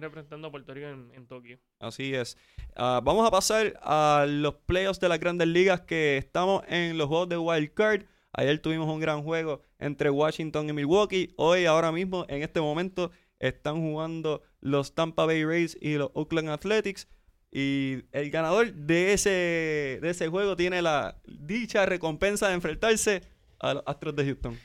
[0.00, 1.58] representando a Puerto Rico en, Tokio.
[1.80, 2.36] Así es.
[2.76, 7.08] Ah, vamos a pasar a los playoffs de las grandes ligas que estamos en los
[7.08, 8.04] juegos de Wild Card.
[8.32, 11.32] Ayer tuvimos un gran juego entre Washington y Milwaukee.
[11.36, 16.50] Hoy, ahora mismo, en este momento, están jugando los Tampa Bay Rays y los Oakland
[16.50, 17.08] Athletics.
[17.50, 23.22] Y el ganador de ese, de ese juego tiene la dicha recompensa de enfrentarse
[23.58, 24.58] a los Astros de Houston.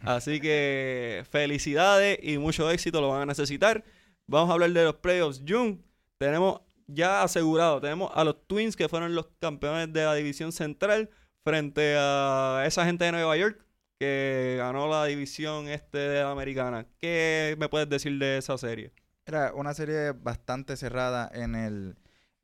[0.00, 3.84] Así que felicidades y mucho éxito lo van a necesitar.
[4.26, 5.42] Vamos a hablar de los playoffs.
[5.46, 5.78] June,
[6.18, 11.10] tenemos ya asegurado, tenemos a los Twins que fueron los campeones de la división central
[11.42, 13.65] frente a esa gente de Nueva York
[13.98, 16.86] que ganó la división este de la americana.
[16.98, 18.92] ¿Qué me puedes decir de esa serie?
[19.24, 21.96] Era una serie bastante cerrada en el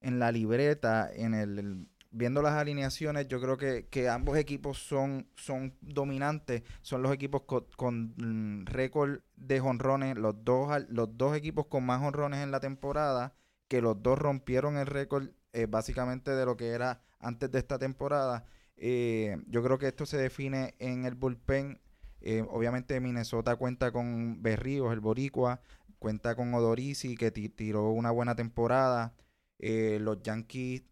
[0.02, 5.28] en la libreta, en el, viendo las alineaciones, yo creo que, que, ambos equipos son,
[5.36, 7.42] son dominantes, son los equipos
[7.76, 12.60] con, mm, récord de jonrones, los dos, los dos equipos con más jonrones en la
[12.60, 13.34] temporada,
[13.68, 17.78] que los dos rompieron el récord eh, básicamente de lo que era antes de esta
[17.78, 18.44] temporada.
[18.84, 21.80] Eh, yo creo que esto se define en el bullpen.
[22.20, 25.60] Eh, obviamente Minnesota cuenta con Berríos, el boricua,
[26.00, 29.14] cuenta con Odorisi, que tiró una buena temporada.
[29.60, 30.82] Eh, los Yankees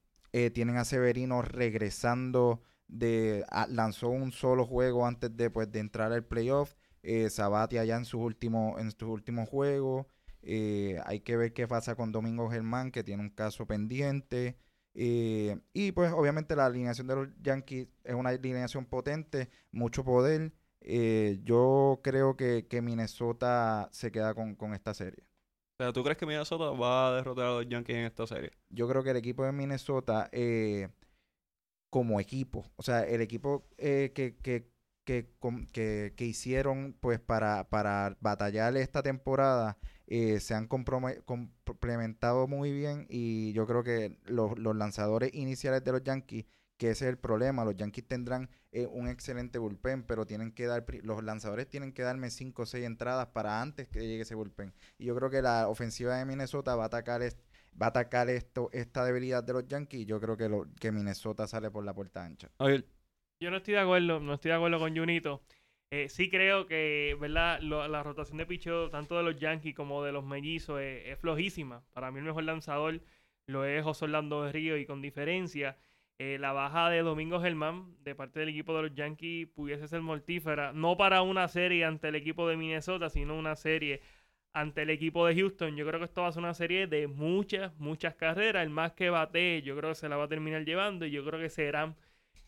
[0.55, 3.45] tienen a Severino regresando de...
[3.69, 6.77] lanzó un solo juego antes de, pues, de entrar al playoff.
[7.29, 10.07] Sabati allá en sus últimos, en sus últimos juegos.
[10.45, 14.57] hay que ver qué pasa con Domingo Germán, que tiene un caso pendiente.
[14.95, 20.53] Eh, y pues obviamente la alineación de los Yankees es una alineación potente, mucho poder.
[20.81, 25.25] Eh, yo creo que, Minnesota se queda con, esta serie.
[25.79, 28.53] O sea, ¿tú crees que Minnesota va a derrotar a los Yankees en esta serie?
[28.69, 30.89] Yo creo que el equipo de Minnesota, eh,
[31.89, 34.70] como equipo, o sea, el equipo que, que,
[35.73, 43.07] que, que, hicieron pues para, para batallar esta temporada eh, se han complementado muy bien
[43.09, 46.47] y yo creo que los, lanzadores iniciales de los Yankees,
[46.77, 50.67] que ese es el problema, los Yankees tendrán eh, un excelente bullpen, pero tienen que
[50.67, 54.37] dar, los lanzadores tienen que darme 5 o 6 entradas para antes que llegue ese
[54.37, 54.73] bullpen.
[54.97, 57.23] Y yo creo que la ofensiva de Minnesota va a atacar
[57.81, 60.07] va a atacar esto, esta debilidad de los Yankees.
[60.07, 62.51] Yo creo que, lo, que Minnesota sale por la puerta ancha.
[63.41, 65.43] Yo no estoy de acuerdo, no estoy de acuerdo con Junito.
[65.91, 67.61] Eh, sí creo que, ¿verdad?
[67.63, 71.83] la rotación de picheo, tanto de los Yankees como de los Mellizos, es, flojísima.
[71.93, 73.01] Para mí el mejor lanzador
[73.47, 75.79] lo es José Orlando de Río y con diferencia.
[76.19, 80.03] eh, la baja de Domingo Germán de parte del equipo de los Yankees pudiese ser
[80.03, 84.03] mortífera, no para una serie ante el equipo de Minnesota, sino una serie
[84.53, 85.77] ante el equipo de Houston.
[85.77, 88.63] Yo creo que esto va a ser una serie de muchas, muchas carreras.
[88.65, 91.25] El más que bate, yo creo que se la va a terminar llevando y yo
[91.25, 91.97] creo que serán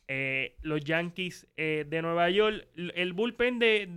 [0.09, 2.66] eh, los Yankees eh, de Nueva York.
[2.76, 3.88] El bullpen de,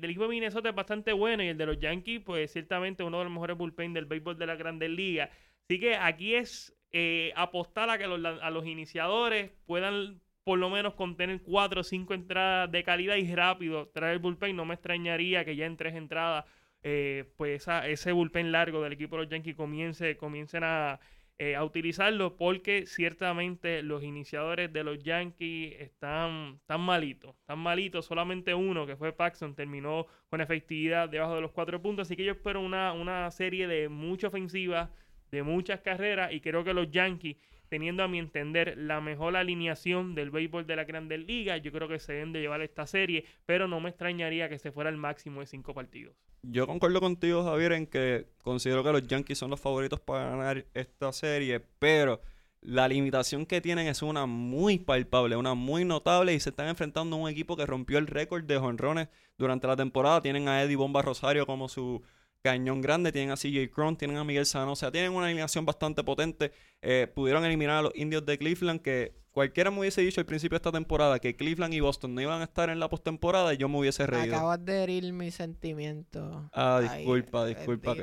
[0.00, 3.18] del equipo de Minnesota es bastante bueno y el de los Yankees, pues ciertamente uno
[3.18, 5.30] de los mejores bullpen del béisbol de la Grandes Ligas.
[5.64, 10.70] Así que aquí es eh, apostar a que los, a los iniciadores puedan por lo
[10.70, 14.56] menos contener cuatro o cinco entradas de calidad y rápido traer el bullpen.
[14.56, 16.46] No me extrañaría que ya en tres entradas,
[16.82, 20.98] eh, pues ese bullpen largo del equipo de los Yankees comience, comiencen a,
[21.42, 28.04] eh, a utilizarlo porque ciertamente los iniciadores de los Yankees están tan malitos, tan malitos.
[28.04, 32.06] Solamente uno, que fue Paxson, terminó con efectividad debajo de los cuatro puntos.
[32.06, 34.90] Así que yo espero una, una serie de mucha ofensiva
[35.30, 37.38] de muchas carreras y creo que los Yankees,
[37.70, 41.88] teniendo a mi entender la mejor alineación del béisbol de la Grandes Ligas, yo creo
[41.88, 44.96] que se deben de llevar esta serie, pero no me extrañaría que se fuera el
[44.96, 46.14] máximo de cinco partidos.
[46.42, 50.66] Yo concuerdo contigo, Javier, en que considero que los Yankees son los favoritos para ganar
[50.74, 52.20] esta serie, pero
[52.60, 57.16] la limitación que tienen es una muy palpable, una muy notable y se están enfrentando
[57.16, 59.08] a un equipo que rompió el récord de jonrones
[59.38, 60.22] durante la temporada.
[60.22, 62.02] Tienen a Eddie Bomba Rosario como su
[62.42, 65.64] cañón grande, tienen a CJ Cron, tienen a Miguel Sano, o sea, tienen una alineación
[65.64, 66.52] bastante potente.
[66.82, 70.54] Eh, pudieron eliminar a los indios de Cleveland, que cualquiera me hubiese dicho al principio
[70.54, 73.58] de esta temporada que Cleveland y Boston no iban a estar en la postemporada y
[73.58, 74.34] yo me hubiese reído.
[74.34, 76.50] Acabas de herir mi sentimiento.
[76.52, 78.00] Ah, disculpa, disculpa, que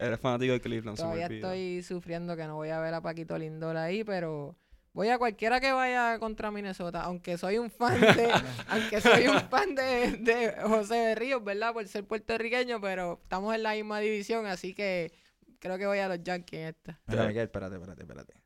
[0.00, 0.96] eres fanático de Cleveland.
[0.96, 4.56] Todavía estoy sufriendo que no voy a ver a Paquito Lindor ahí, pero
[4.92, 8.30] Voy a cualquiera que vaya contra Minnesota, aunque soy un fan de,
[8.68, 11.72] aunque soy un fan de, de José Berríos, ¿verdad?
[11.72, 15.12] Por ser puertorriqueño, pero estamos en la misma división, así que
[15.60, 17.00] creo que voy a los Yankees en esta.
[17.06, 18.39] Mira, Miguel, espérate, espérate, espérate.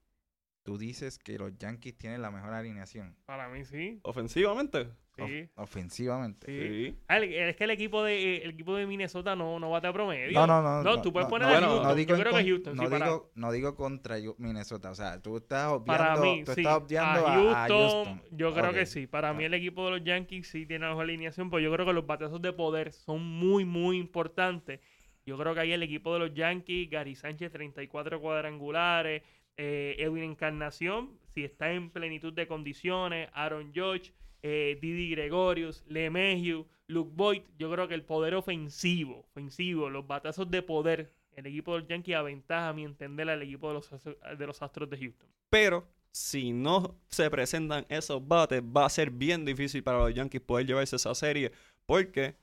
[0.65, 3.15] Tú dices que los Yankees tienen la mejor alineación.
[3.27, 4.01] Para mí sí.
[4.03, 4.89] Ofensivamente.
[5.15, 5.49] Sí.
[5.57, 6.47] ofensivamente.
[6.47, 6.99] Sí.
[7.07, 10.33] Ah, es que el equipo de el equipo de Minnesota no, no bate a promedio.
[10.33, 10.83] No, no, no.
[10.83, 11.83] No, tú puedes poner a Houston.
[11.83, 12.77] No digo yo creo que Houston.
[12.77, 14.91] No, digo, no digo contra Minnesota.
[14.91, 16.63] O sea, tú estás obviando, para mí, tú sí.
[16.63, 19.07] estás obviando a, Houston, Yo creo que sí.
[19.07, 21.85] Para mí el equipo de los Yankees sí tiene la mejor alineación, pero yo creo
[21.85, 24.81] que los batazos de poder son muy, muy importantes.
[25.27, 29.23] Yo creo que ahí el equipo de los Yankees, Gary Sánchez, 34 cuadrangulares,
[29.57, 36.67] eh, Edwin Encarnación, si está en plenitud de condiciones, Aaron George, eh, Didi Gregorius, LeMahieu,
[36.87, 41.75] Luke Boyd, yo creo que el poder ofensivo, ofensivo, los batazos de poder, el equipo
[41.75, 43.91] de los Yankees aventaja, a mi entender, al equipo de los,
[44.39, 45.29] de los Astros de Houston.
[45.49, 50.43] Pero si no se presentan esos bates, va a ser bien difícil para los Yankees
[50.43, 51.51] poder llevarse esa serie,
[51.87, 52.37] porque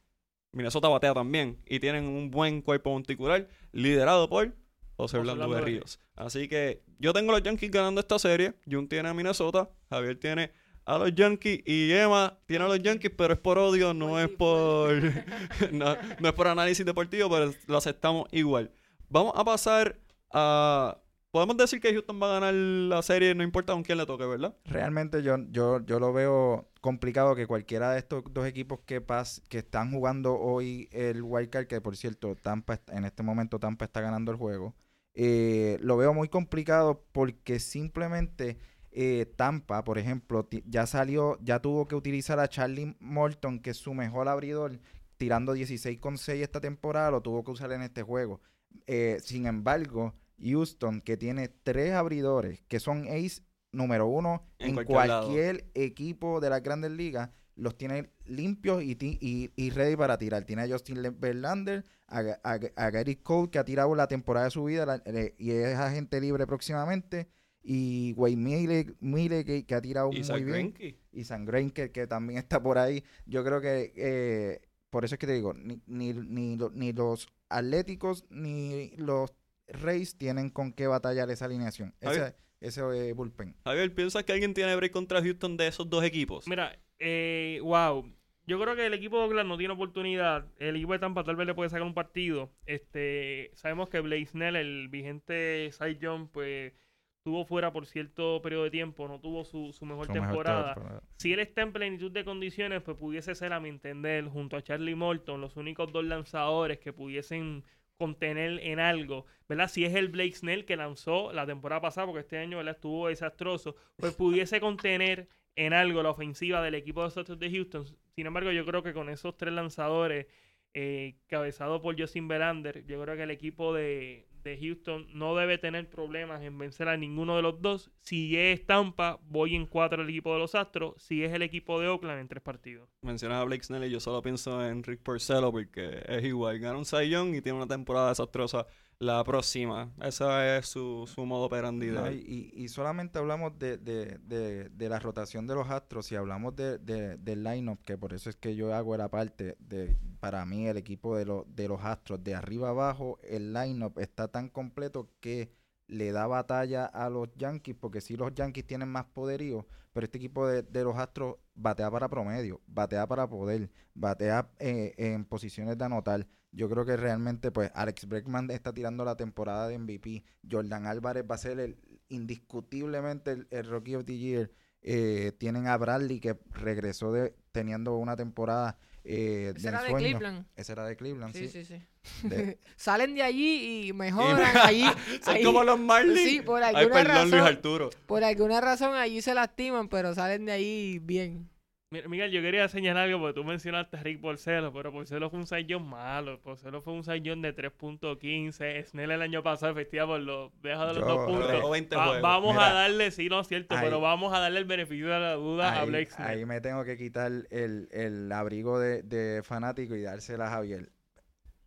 [0.51, 4.53] Minnesota batea también y tienen un buen cuerpo monticular liderado por
[5.01, 5.99] José Orlando de Ríos.
[6.15, 8.53] Así que yo tengo a los Yankees ganando esta serie.
[8.69, 9.69] Jun tiene a Minnesota.
[9.89, 10.51] Javier tiene
[10.85, 14.29] a los Yankees y Emma tiene a los Yankees, pero es por odio, no es
[14.29, 14.93] por
[15.71, 18.71] no, es por análisis deportivo, pero lo aceptamos igual.
[19.09, 19.99] Vamos a pasar
[20.31, 20.97] a
[21.31, 24.25] podemos decir que Houston va a ganar la serie, no importa con quién le toque,
[24.25, 24.55] ¿verdad?
[24.65, 29.41] Realmente yo, yo, yo lo veo complicado que cualquiera de estos dos equipos que pas,
[29.49, 34.01] que están jugando hoy el Wildcard, que por cierto, Tampa en este momento Tampa está
[34.01, 34.75] ganando el juego.
[35.13, 38.57] Eh, lo veo muy complicado porque simplemente
[38.91, 43.77] eh, Tampa, por ejemplo, ya salió, ya tuvo que utilizar a Charlie Morton, que es
[43.77, 44.79] su mejor abridor,
[45.17, 48.41] tirando 16,6 esta temporada, lo tuvo que usar en este juego.
[48.87, 55.69] Eh, sin embargo, Houston, que tiene tres abridores, que son ace número uno en, cualquier,
[55.73, 60.45] equipo de las grandes ligas, los tiene limpios y, y, ready para tirar.
[60.45, 65.01] Tiene a Justin Verlander, a, Gary Cole, que ha tirado la temporada de su vida
[65.37, 67.27] y es agente libre próximamente.
[67.63, 70.73] Y Wayne Mille, que, ha tirado muy bien.
[71.11, 73.03] Y San que, que, también está por ahí.
[73.25, 77.27] Yo creo que eh, por eso es que te digo, ni, ni, ni, ni los
[77.49, 79.33] atléticos ni los
[79.67, 81.95] Reyes tienen con qué batallar esa alineación.
[82.01, 83.55] Ese, ese eh, bullpen.
[83.63, 86.45] Javier, ¿piensas que alguien tiene break contra Houston de esos dos equipos?
[86.45, 88.09] Mira, eh, wow.
[88.47, 90.45] Yo creo que el equipo de Oakland no tiene oportunidad.
[90.57, 92.51] El equipo de Tampa tal vez le puede sacar un partido.
[92.65, 96.73] Este, sabemos que Blaze Snell, el vigente Cy Young, pues
[97.17, 101.03] estuvo fuera por cierto periodo de tiempo, no tuvo su, su mejor, temporada.
[101.17, 104.63] Si él está en plenitud de condiciones, pues pudiese ser, a mi entender, junto a
[104.63, 107.63] Charlie Morton, los únicos dos lanzadores que pudiesen
[108.01, 109.69] contener en algo, ¿verdad?
[109.69, 112.73] Si es el Blake Snell que lanzó la temporada pasada, porque este año ¿verdad?
[112.73, 117.51] estuvo desastroso, pues pudiese contener en algo la ofensiva del equipo de los Astros de
[117.51, 117.85] Houston.
[118.15, 120.27] Sin embargo, yo creo que con esos tres lanzadores,
[120.73, 125.57] eh, cabezado por Justin Verlander, yo creo que el equipo de, de Houston no debe
[125.57, 127.91] tener problemas en vencer a ninguno de los dos.
[128.01, 131.01] Si es Tampa, voy en cuatro el equipo de los Astros.
[131.01, 132.89] Si es el equipo de Oakland, en tres partidos.
[133.01, 136.59] Mencionas a Blake Snell y yo solo pienso en Rick Porcello porque es igual.
[136.59, 138.65] Gana un Cy y tiene una temporada desastrosa
[139.01, 139.91] la próxima.
[139.99, 144.89] Ese es su, su modo operandi No, y, y solamente hablamos de, de, de, de
[144.89, 148.35] la rotación de los astros y hablamos de, de, del lineup, que por eso es
[148.35, 152.23] que yo hago la parte de, para mí, el equipo de, los de los astros,
[152.23, 155.51] de arriba abajo, el lineup está tan completo que
[155.87, 160.19] le da batalla a los Yankees, porque sí los Yankees tienen más poderío, pero este
[160.19, 165.77] equipo de, de los Astros batea para promedio, batea para poder, batea eh, en posiciones
[165.77, 166.27] de anotar.
[166.53, 170.23] Yo creo que realmente, pues, Alex Bregman está tirando la temporada de MVP.
[170.49, 171.77] Jordan Álvarez va a ser el,
[172.09, 174.51] indiscutiblemente el, el Rookie of the Year.
[174.83, 179.93] Eh, tienen a Bradley que regresó de teniendo una temporada eh, Ese de era de.
[179.93, 180.45] Cleveland.
[180.55, 181.47] Ese era de Cleveland, sí.
[181.47, 182.27] Sí, sí, sí.
[182.27, 184.85] De- Salen de allí y mejoran allí.
[185.23, 186.27] Son ahí- como los Marlins.
[186.29, 187.43] Sí, por Ay, alguna perdón, Luis.
[187.43, 187.89] Arturo.
[188.07, 191.47] Por alguna razón allí se lastiman, pero salen de ahí bien.
[191.93, 195.39] Mira, Miguel, yo quería señalar algo porque tú mencionaste a Rick Porcelo, pero Porcelo fue
[195.39, 196.39] un Saiyón malo.
[196.41, 198.85] Porcelo fue un Saiyón de 3.15.
[198.85, 201.47] Snell el año pasado efectiva por los deja de los Yo- dos puntos.
[201.51, 204.39] Pero 20 Va- vamos Mira, a darle, sí, no es cierto, ahí- pero vamos a
[204.39, 206.29] darle el beneficio de la duda a Blake Snell.
[206.29, 210.93] ahí me tengo que quitar el, el abrigo de, de fanático y dársela a Javier.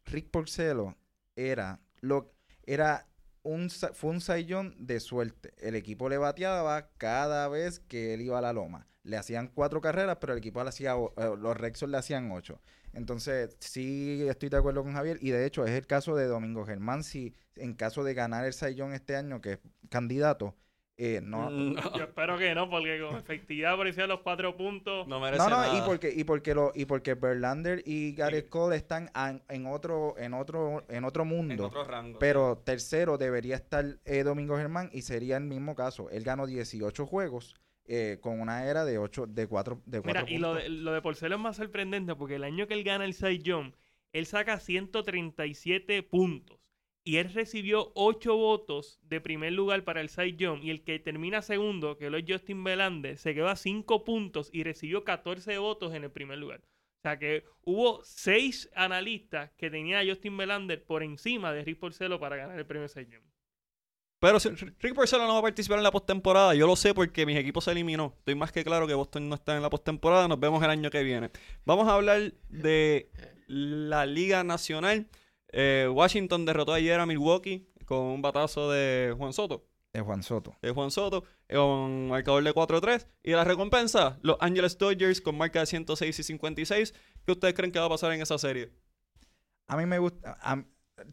[0.07, 0.97] Rick Porcelo
[1.37, 2.33] era lo
[2.65, 3.07] era
[3.43, 5.53] un fue un saillón de suerte.
[5.59, 8.87] El equipo le bateaba cada vez que él iba a la loma.
[9.05, 12.61] Le hacían cuatro carreras, pero el equipo le hacía eh, los Rexos le hacían ocho.
[12.95, 15.19] Entonces, sí estoy de acuerdo con Javier.
[15.21, 17.03] Y de hecho, es el caso de Domingo Germán.
[17.05, 19.59] Si en caso de ganar el Saiyón este año, que es
[19.91, 20.55] candidato,
[20.97, 24.57] eh, no, Mm, Yo espero que no, porque con efectividad por encima de los cuatro
[24.57, 25.07] puntos.
[25.09, 25.77] no merece No, no, nada.
[25.77, 30.15] y porque, y porque lo, y porque Verlander y Gareth Cole están an- en otro,
[30.19, 31.67] en otro, en otro En mundo.
[31.67, 32.19] otro rango.
[32.21, 36.09] Pero tercero debería estar eh, Domingo Germán y sería el mismo caso.
[36.11, 37.57] Él ganó 18 juegos
[37.87, 40.93] eh, con una era de 8, de 4, de Mira, cuatro y lo de, lo
[40.93, 43.75] de Porcelo es más sorprendente porque el año que él gana el Cy Young,
[44.13, 46.59] él saca 137 puntos.
[47.07, 50.63] Y él recibió 8 votos de primer lugar para el Cy Young.
[50.63, 54.49] Y el que termina segundo, que lo es Justin Belander, se quedó a 5 puntos
[54.51, 56.61] y recibió 14 votos en el primer lugar.
[56.61, 61.79] O sea que hubo 6 analistas que tenían a Justin Belander por encima de Rick
[61.79, 63.34] Porcelo para ganar el premio Cy Young.
[64.25, 66.55] Pero si Rick Porcello no va a participar en la postemporada.
[66.55, 68.15] Yo lo sé porque mis equipos se eliminó.
[68.21, 70.29] Estoy más que claro que Boston no está en la postemporada.
[70.29, 71.31] Nos vemos el año que viene.
[71.67, 73.11] Vamos a hablar de
[73.47, 75.09] la Liga Nacional.
[75.53, 79.67] Eh, Washington derrotó ayer a Milwaukee con un batazo de Juan Soto.
[79.93, 80.57] De Juan Soto.
[80.63, 83.07] De Juan Soto con marcador de 4-3.
[83.23, 86.95] Y la recompensa, los Angeles Dodgers con marca de 106 y 56.
[87.27, 88.73] ¿Qué ustedes creen que va a pasar en esa serie?
[89.67, 90.39] A mí me gusta.
[90.41, 90.65] a-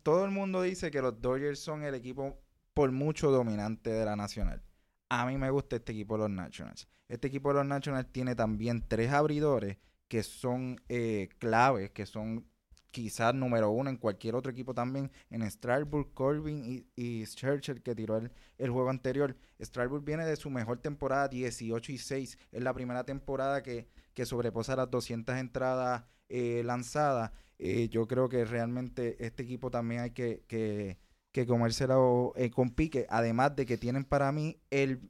[0.03, 2.40] todo el mundo dice que los Dodgers son el equipo
[2.73, 4.63] por mucho dominante de la Nacional.
[5.09, 6.87] A mí me gusta este equipo de los Nationals.
[7.07, 12.45] Este equipo de los Nationals tiene también tres abridores que son eh, claves, que son
[12.91, 15.11] quizás número uno en cualquier otro equipo también.
[15.29, 19.35] En Strasburg, Corbin y, Churchill, que tiró el, juego anterior.
[19.59, 22.37] Strasburg viene de su mejor temporada, 18 y 6.
[22.51, 27.31] Es la primera temporada que, que sobreposa las 200 entradas eh, lanzadas.
[27.59, 30.97] Eh, yo creo que realmente este equipo también hay que,
[31.31, 33.05] que comérselo eh, con pique.
[33.09, 35.01] Además de que tienen para mí el,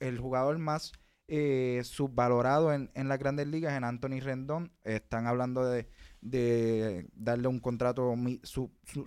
[0.00, 0.92] el jugador más
[1.28, 4.72] eh, subvalorado en, en las grandes ligas, en Anthony Rendón.
[4.84, 5.88] Están hablando de,
[6.20, 8.14] de darle un contrato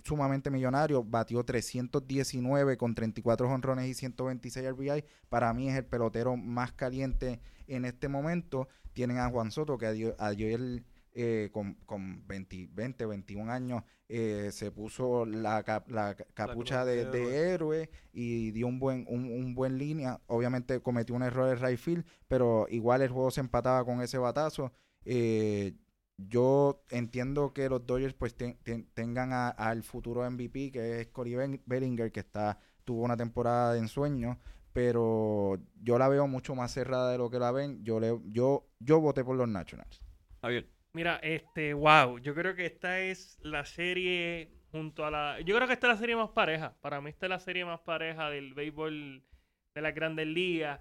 [0.04, 1.04] sumamente millonario.
[1.04, 5.04] Batió 319 con 34 honrones y 126 RBI.
[5.28, 8.68] Para mí es el pelotero más caliente en este momento.
[8.92, 10.82] Tienen a Juan Soto, que ayer
[11.18, 16.84] eh, con, con 20, 20, 21 años eh, se puso la, cap- la ca- capucha
[16.84, 20.20] de, de de héroe y dio un buen, un, un buen línea.
[20.26, 24.18] Obviamente cometió un error de right field, pero igual el juego se empataba con ese
[24.18, 24.72] batazo.
[25.04, 25.74] Eh,
[26.18, 31.34] yo entiendo que los Dodgers pues ten- ten- tengan al futuro MVP que es Cory
[31.34, 34.38] Ben- Bellinger que está tuvo una temporada de ensueño
[34.72, 38.66] pero yo la veo mucho más cerrada de lo que la ven yo le yo
[38.78, 40.02] yo voté por los Nationals
[40.40, 40.68] Javier.
[40.96, 45.40] Mira, este, wow, yo creo que esta es la serie junto a la...
[45.42, 46.74] Yo creo que esta es la serie más pareja.
[46.80, 49.22] Para mí esta es la serie más pareja del béisbol
[49.74, 50.80] de las grandes ligas.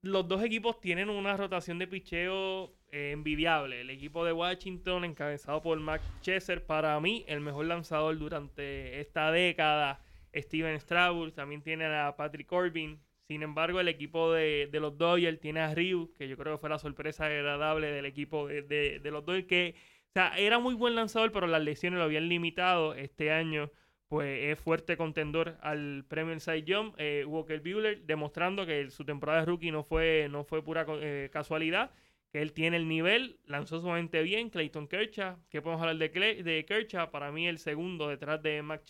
[0.00, 3.82] Los dos equipos tienen una rotación de picheo eh, envidiable.
[3.82, 9.30] El equipo de Washington, encabezado por Max Chesser, para mí el mejor lanzador durante esta
[9.30, 10.00] década.
[10.34, 12.98] Steven Strasburg, también tiene a Patrick Corbin.
[13.28, 16.60] Sin embargo, el equipo de, de los Dodgers tiene a Ryu, que yo creo que
[16.60, 19.74] fue la sorpresa agradable del equipo de, de- los Dodgers, que
[20.10, 23.70] o sea, era muy buen lanzador, pero las lesiones lo habían limitado este año
[24.08, 26.92] pues es fuerte contendor al premio Cy Young.
[26.98, 31.30] Eh, Walker Buehler demostrando que su temporada de rookie no fue, no fue pura eh,
[31.32, 31.90] casualidad,
[32.30, 34.50] que él tiene el nivel, lanzó sumamente bien.
[34.50, 38.84] Clayton Kershaw, que podemos hablar de, de Kershaw, para mí el segundo detrás de Max.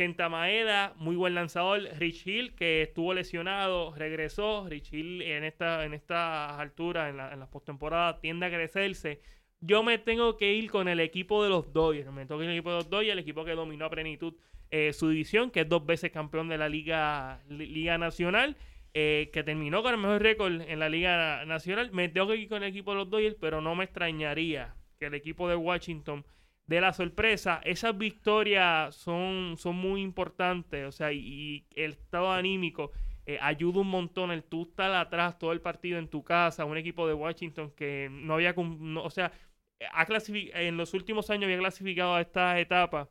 [0.00, 1.82] Kenta Maeda, muy buen lanzador.
[1.98, 4.66] Rich Hill, que estuvo lesionado, regresó.
[4.66, 9.20] Rich Hill en, esta, en estas alturas, en, la, en las postemporadas, tiende a crecerse
[9.60, 12.10] yo me tengo que ir con el equipo de los Dodgers.
[12.12, 13.90] Me tengo que ir con el equipo de los Dodgers, el equipo que dominó a
[13.90, 14.32] plenitud
[14.70, 17.42] eh, su división, que es dos veces campeón de la Liga,
[17.98, 18.56] Nacional,
[18.94, 21.92] eh, que terminó con el mejor récord en la Liga Nacional.
[21.92, 25.06] Me tengo que ir con el equipo de los Dodgers, pero no me extrañaría que
[25.06, 26.24] el equipo de Washington
[26.70, 27.60] dé la sorpresa.
[27.64, 32.92] Esas victorias son, son muy importantes, o sea, y, el estado anímico.
[33.26, 36.76] Eh, ayuda un montón el tú estar atrás todo el partido en tu casa, un
[36.76, 39.32] equipo de Washington que no había, o sea,
[39.92, 40.06] ha
[40.54, 43.08] en los últimos años había clasificado a esta etapa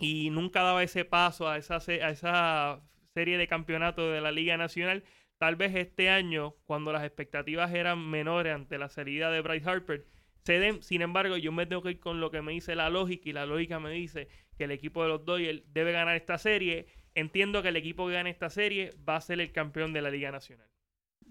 [0.00, 2.82] y nunca daba ese paso a esa, a esa
[3.14, 5.04] serie de campeonatos de la Liga Nacional.
[5.38, 10.06] Tal vez este año, cuando las expectativas eran menores ante la salida de Bryce Harper,
[10.44, 10.82] se den.
[10.82, 13.32] Sin embargo, yo me tengo que ir con lo que me dice la lógica y
[13.32, 16.86] la lógica me dice que el equipo de los Dodgers debe ganar esta serie.
[17.14, 20.10] Entiendo que el equipo que gane esta serie va a ser el campeón de la
[20.10, 20.68] Liga Nacional.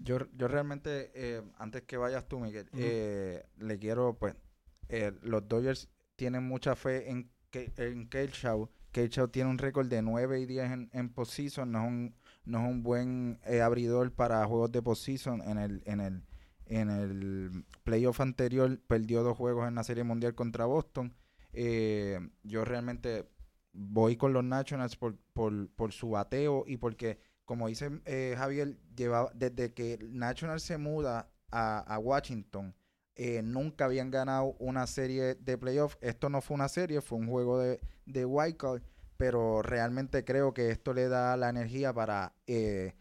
[0.00, 4.34] Yo, yo realmente, eh, antes que vayas tú, Miguel, eh, le quiero, pues,
[4.88, 8.70] eh, los Dodgers tienen mucha fe en, en Kershaw.
[8.92, 11.70] Kershaw tiene un récord de 9 y 10 en, en postseason.
[11.70, 15.42] No es un, no es un buen eh, abridor para juegos de postseason.
[15.42, 16.22] En el, en el,
[16.68, 21.14] en el playoff anterior perdió dos juegos en la Serie Mundial contra Boston.
[21.52, 23.28] Eh, yo realmente
[23.72, 27.90] voy con los Nationals por, su bateo y porque, como dice
[28.36, 32.74] Javier, llevaba, desde que Nationals se muda a, Washington,
[33.14, 35.98] eh, nunca habían ganado una serie de playoffs.
[36.00, 38.82] Esto no fue una serie, fue un juego de, de card,
[39.16, 42.94] pero realmente creo que esto le da la energía para eh,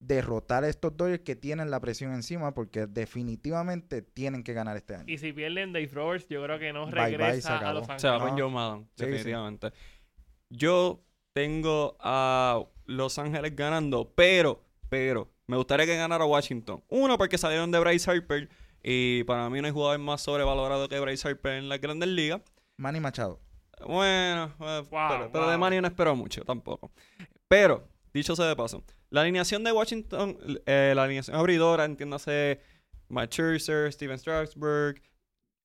[0.00, 4.94] derrotar a estos Dodgers que tienen la presión encima porque definitivamente tienen que ganar este
[4.94, 5.04] año.
[5.06, 8.38] Y si pierden Dave Roberts, yo creo que no regresa a los Se va con
[8.38, 9.72] Joe Maddon, definitivamente.
[10.50, 16.82] Yo tengo a Los Ángeles ganando, pero, pero, me gustaría que ganara Washington.
[16.88, 18.48] Uno, porque salieron de Bryce Harper
[18.82, 22.40] y para mí no hay jugador más sobrevalorado que Bryce Harper en la Grandes Ligas.
[22.76, 23.40] Manny Machado.
[23.86, 24.82] Bueno, eh,
[25.32, 26.90] pero, de Manny no espero mucho tampoco.
[27.48, 32.60] Pero, dicho sea de paso, la alineación de Washington, eh, la alineación abridora, entiéndase,
[33.08, 35.00] Matt Scherzer, Steven Strasburg,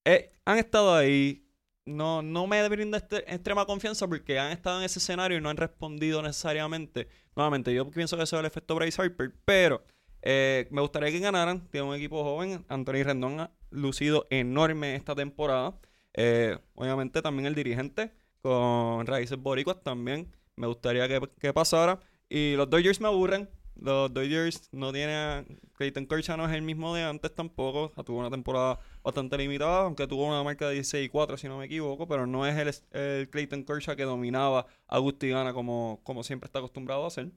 [0.05, 1.39] eh, han estado ahí.
[1.85, 5.49] No, no me brinda este, extrema confianza porque han estado en ese escenario y no
[5.49, 7.09] han respondido necesariamente.
[7.35, 9.83] Nuevamente, yo pienso que eso es el efecto Bryce Harper, pero
[10.21, 11.67] eh, me gustaría que ganaran.
[11.69, 12.65] Tiene un equipo joven.
[12.69, 15.77] Anthony Rendón ha lucido enorme esta temporada.
[16.13, 20.33] Eh, obviamente también el dirigente con raíces boricuas también.
[20.55, 21.99] Me gustaría que, pasara.
[22.33, 23.47] Y los Dodgers me aburren.
[23.75, 25.61] Los Dodgers no tienen...
[25.75, 27.91] Clayton Kershaw no es el mismo de antes tampoco.
[28.03, 31.59] tuvo una temporada bastante limitada, aunque tuvo una marca de 16 y 4 si no
[31.59, 32.07] me equivoco.
[32.07, 37.03] Pero no es el, Clayton Kershaw que dominaba a Gana como, como siempre está acostumbrado
[37.03, 37.29] a hacer.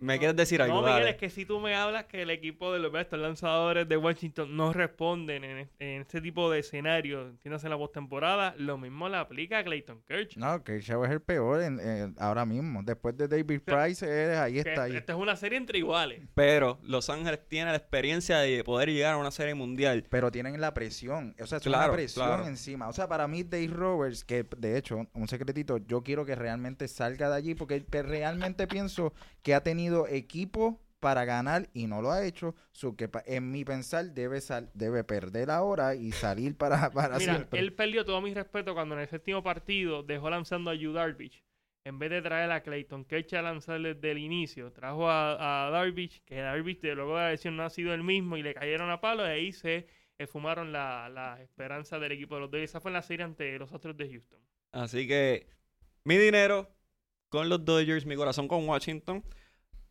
[0.00, 0.80] ¿Me quieres decir algo?
[0.80, 3.88] No, Miguel, es que si tú me hablas que el equipo de los estos lanzadores
[3.88, 9.08] de Washington no responden en, este tipo de escenario, entiendes, en la postemporada, lo mismo
[9.08, 10.40] le aplica a Clayton Kershaw.
[10.40, 11.62] No, Kershaw es el peor
[12.18, 12.82] ahora mismo.
[12.84, 14.06] Después de David Price,
[14.36, 14.84] ahí está.
[14.84, 14.96] Ahí.
[14.96, 16.22] Esta es una serie entre iguales.
[16.34, 20.04] Pero Los Ángeles tiene la experiencia de poder llegar a una serie mundial.
[20.08, 21.34] Pero tienen la presión.
[21.40, 22.88] O sea, es una presión encima.
[22.88, 26.86] O sea, para mí, Dave Roberts, que de hecho, un secretito, yo quiero que realmente
[26.86, 29.12] salga de allí porque realmente pienso
[29.42, 32.54] que ha tenido tenido equipo para ganar y no lo ha hecho.
[32.72, 37.48] Su que en mi pensar debe sal, debe perder ahora y salir para, para Mira,
[37.52, 41.42] Él perdió todo mi respeto cuando en el séptimo partido dejó lanzando a Yu Darvish.
[41.84, 45.70] En vez de traer a Clayton Kershaw a lanzar desde el inicio, trajo a, a
[45.70, 48.52] Darvish, que Darvish de luego de la lesión no ha sido el mismo y le
[48.52, 49.86] cayeron a palo y ahí se
[50.28, 52.70] fumaron la, la esperanza del equipo de los Dodgers.
[52.70, 54.38] Esa fue en la serie ante los Astros de Houston.
[54.70, 55.48] Así que
[56.04, 56.68] mi dinero
[57.32, 59.24] con los Dodgers, mi corazón con Washington.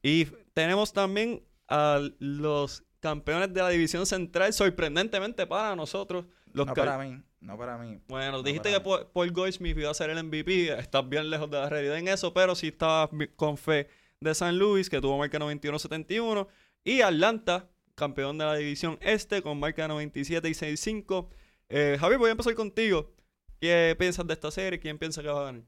[0.02, 6.26] Y tenemos también a los campeones de la división central, sorprendentemente para nosotros.
[6.54, 7.99] Los no para mí, no para mí.
[8.08, 11.70] Bueno, dijiste que Paul Goldschmidt iba a ser el MVP, estás bien lejos de la
[11.70, 13.88] realidad en eso, pero sí estabas con fe
[14.20, 16.47] de San Luis, que tuvo marca 91-71,
[16.84, 21.30] y Atlanta, campeón de la división este, con marca 97 y 65.
[21.70, 23.12] Eh, Javier, voy a empezar contigo.
[23.60, 24.80] ¿Qué piensas de esta serie?
[24.80, 25.64] ¿Quién piensa que va a ganar?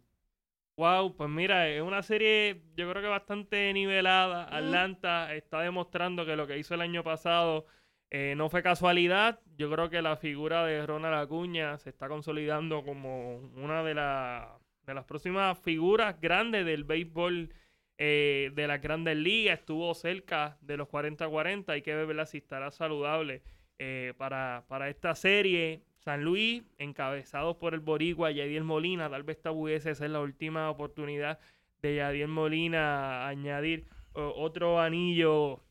[0.75, 4.45] Wow, pues mira, es una serie yo creo que bastante nivelada.
[4.45, 7.67] Atlanta está demostrando que lo que hizo el año pasado
[8.09, 9.39] eh, no fue casualidad.
[9.55, 14.47] Yo creo que la figura de Ronald Acuña se está consolidando como una de las
[14.85, 17.53] de las próximas figuras grandes del béisbol
[17.97, 19.59] eh, de las grandes ligas.
[19.59, 21.69] Estuvo cerca de los 40-40.
[21.69, 23.43] Hay que ver si estará saludable
[23.79, 25.83] eh, para, para esta serie.
[26.03, 29.09] San Luis, encabezado por el Boricua Yadiel Molina.
[29.09, 31.39] Tal vez esta pudiese ser la última oportunidad
[31.81, 35.61] de Yadiel Molina añadir otro anillo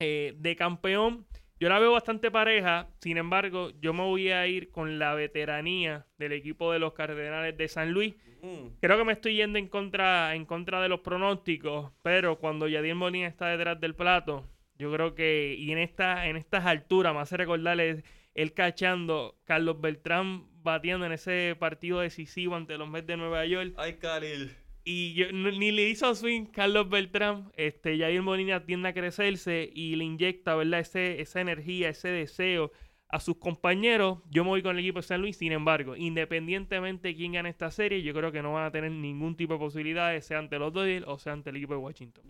[0.00, 1.26] eh, de campeón.
[1.58, 6.06] Yo la veo bastante pareja, sin embargo, yo me voy a ir con la veteranía
[6.18, 8.14] del equipo de los Cardenales de San Luis.
[8.80, 12.96] Creo que me estoy yendo en contra, en contra de los pronósticos, pero cuando Yadier
[12.96, 17.20] Molina está detrás del plato, yo creo que, y en, esta, en estas alturas, me
[17.20, 18.02] hace recordarles
[18.34, 23.74] él cachando, Carlos Beltrán batiendo en ese partido decisivo ante los Mets de Nueva York.
[23.76, 24.56] Ay, Khalil.
[24.84, 29.94] Y yo, ni le hizo swing Carlos Beltrán, este, Jair Molina tiende a crecerse y
[29.94, 30.80] le inyecta, ¿verdad?
[30.80, 32.72] Ese, esa energía, ese deseo
[33.08, 34.18] a sus compañeros.
[34.28, 37.50] Yo me voy con el equipo de San Luis, sin embargo, independientemente de quién gane
[37.50, 40.58] esta serie, yo creo que no van a tener ningún tipo de posibilidades, sea ante
[40.58, 42.24] los Dodgers o sea ante el equipo de Washington.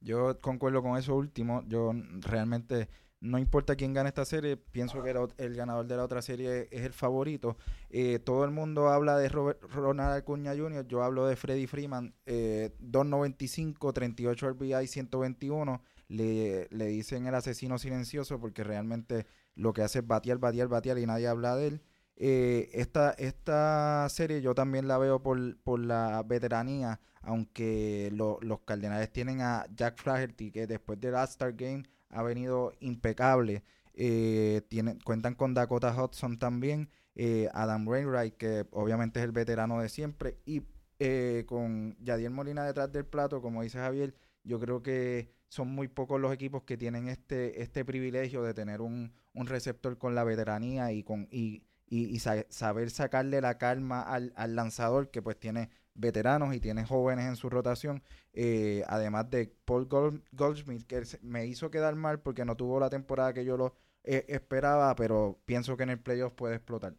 [0.00, 1.64] Yo concuerdo con eso último.
[1.66, 2.88] Yo realmente
[3.22, 6.82] no importa quién gane esta serie, pienso que el ganador de la otra serie es
[6.82, 7.56] el favorito.
[7.88, 12.74] Eh, todo el mundo habla de Ronald Acuña Jr., yo hablo de Freddy Freeman, eh,
[12.80, 15.82] 2.95, 38 RBI, 121.
[16.08, 20.98] Le, le dicen el asesino silencioso porque realmente lo que hace es batear, batear, batear
[20.98, 21.82] y nadie habla de él.
[22.16, 29.12] Eh, esta, esta serie yo también la veo por, por la veteranía, aunque los Cardenales
[29.12, 33.64] tienen a Jack Flaherty, que después del All-Star Game ha venido impecable.
[33.94, 34.62] Eh,
[35.04, 40.38] cuentan con Dakota Hudson también, eh, Adam Wainwright, que obviamente es el veterano de siempre,
[40.46, 40.62] y
[40.98, 45.88] eh, con Yadier Molina detrás del plato, como dice Javier, yo creo que son muy
[45.88, 50.24] pocos los equipos que tienen este, este privilegio de tener un, un receptor con la
[50.24, 55.68] veteranía y con y, y, saber sacarle la calma al, al lanzador que pues tiene
[55.94, 58.02] veteranos y tiene jóvenes en su rotación.
[58.32, 59.88] Eh, además de Paul
[60.32, 63.74] Goldschmidt, que me hizo quedar mal porque no tuvo la temporada que yo lo
[64.04, 66.94] eh, esperaba, pero pienso que en el playoff puede explotar.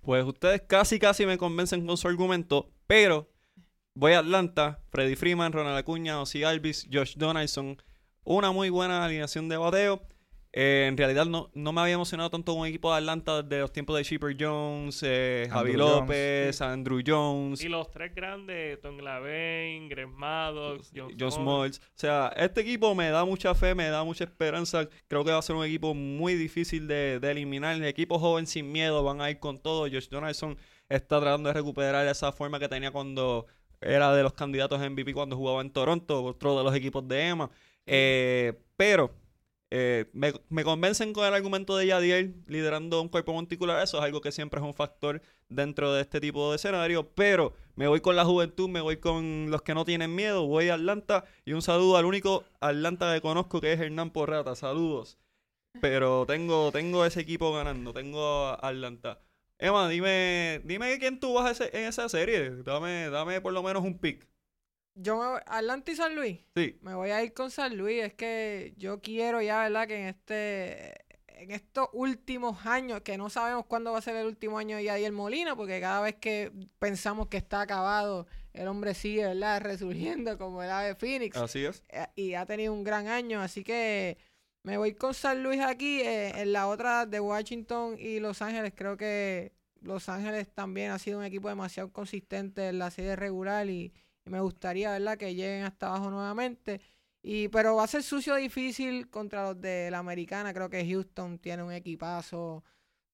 [0.00, 3.30] Pues ustedes casi casi me convencen con su argumento, pero
[3.94, 7.78] voy a Atlanta, Freddy Freeman, Ronald Acuña, Ozzy Alvis, Josh Donaldson,
[8.22, 10.02] una muy buena alineación de bateo
[10.56, 13.60] eh, en realidad no, no me había emocionado tanto con un equipo de Atlanta desde
[13.60, 17.60] los tiempos de Shipper Jones, eh, Javi López, Andrew Jones.
[17.60, 21.78] Y los tres grandes, Tom Lavain, Greg Maddox, John Smalls.
[21.78, 24.88] O sea, este equipo me da mucha fe, me da mucha esperanza.
[25.08, 27.74] Creo que va a ser un equipo muy difícil de, eliminar.
[27.74, 29.88] El equipo joven sin miedo van a ir con todo.
[29.90, 30.56] Josh Donaldson
[30.88, 33.46] está tratando de recuperar esa forma que tenía cuando
[33.80, 37.26] era de los candidatos a MVP cuando jugaba en Toronto, otro de los equipos de
[37.26, 37.50] EMA.
[37.86, 39.23] Eh, pero
[39.76, 43.82] eh, me, convencen con el argumento de Yadier liderando un cuerpo monticular.
[43.82, 47.08] Eso es algo que siempre es un factor dentro de este tipo de escenario.
[47.16, 50.46] Pero me voy con la juventud, me voy con los que no tienen miedo.
[50.46, 54.54] Voy a Atlanta y un saludo al único Atlanta que conozco que es Hernán Porrata.
[54.54, 55.18] Saludos.
[55.80, 57.92] Pero tengo, tengo ese equipo ganando.
[57.92, 59.18] Tengo a Atlanta.
[59.58, 62.62] Emma, dime, dime quién tú vas en esa serie.
[62.62, 64.24] Dame, dame por lo menos un pick.
[64.94, 66.40] Yo me voy, Atlanta y San Luis.
[66.54, 66.78] Sí.
[66.82, 68.04] Me voy a ir con San Luis.
[68.04, 69.88] Es que yo quiero ya, ¿verdad?
[69.88, 71.04] Que en este
[71.36, 74.84] en estos últimos años, que no sabemos cuándo va a ser el último año de
[74.84, 79.60] Yadier Molina, porque cada vez que pensamos que está acabado, el hombre sigue, ¿verdad?
[79.62, 81.36] Resurgiendo como el ave Phoenix.
[81.36, 81.82] Así es.
[81.88, 84.16] Eh, y ha tenido un gran año, así que
[84.62, 86.00] me voy con San Luis aquí.
[86.00, 90.98] Eh, en la otra de Washington y Los Ángeles, creo que Los Ángeles también ha
[90.98, 93.92] sido un equipo demasiado consistente en la serie regular y
[94.24, 96.80] y me gustaría, ¿verdad?, que lleguen hasta abajo nuevamente.
[97.22, 100.52] Y, pero va a ser sucio difícil contra los de la americana.
[100.52, 102.64] Creo que Houston tiene un equipazo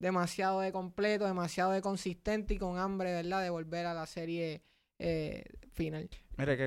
[0.01, 4.63] demasiado de completo, demasiado de consistente y con hambre, ¿verdad?, de volver a la serie
[4.99, 6.11] eh, final.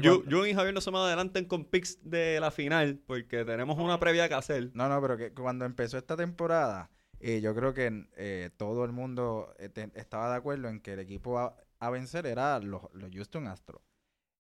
[0.01, 3.77] yo, yo, y Javier no se me adelanten con picks de la final porque tenemos
[3.77, 4.71] una previa que hacer.
[4.73, 6.89] No, no, pero que cuando empezó esta temporada,
[7.19, 11.39] eh, yo creo que eh, todo el mundo estaba de acuerdo en que el equipo
[11.39, 13.81] a, vencer era los, los Houston Astros.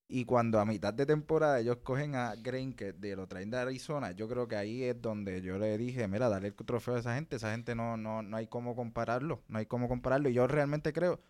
[0.07, 3.57] Y cuando a mitad de temporada ellos cogen a Green, que de lo traen de
[3.57, 6.99] Arizona, yo creo que ahí es donde yo le dije, mira, dale el trofeo a
[6.99, 10.29] esa gente, esa gente no, no, no hay cómo compararlo, no hay cómo compararlo.
[10.29, 11.21] Y yo realmente creo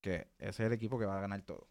[0.00, 1.68] que ese es el equipo que va a ganar todo.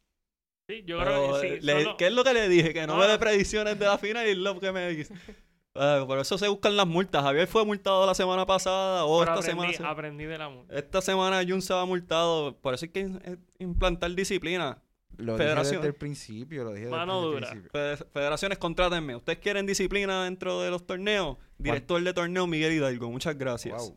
[0.68, 1.68] Sí, yo creo que sí.
[1.97, 2.74] ¿Qué es lo que le dije?
[2.74, 5.14] Que no, me dé predicciones de la final y lo que me dice.
[5.74, 7.24] Ah, por eso se buscan las multas.
[7.24, 9.72] Javier fue multado la semana pasada o esta semana.
[9.89, 10.78] Aprendí de la multa.
[10.78, 12.58] Esta semana Jun se va multado.
[12.58, 14.82] Por eso hay que implantar disciplina.
[15.18, 15.64] Lo Federación.
[15.64, 17.53] dije desde el principio, lo dije Mano dura.
[18.14, 19.16] Federaciones, contrátenme.
[19.16, 21.38] ¿Ustedes quieren disciplina dentro de los torneos?
[21.57, 23.12] Director de torneo Miguel Hidalgo.
[23.12, 23.93] Muchas gracias.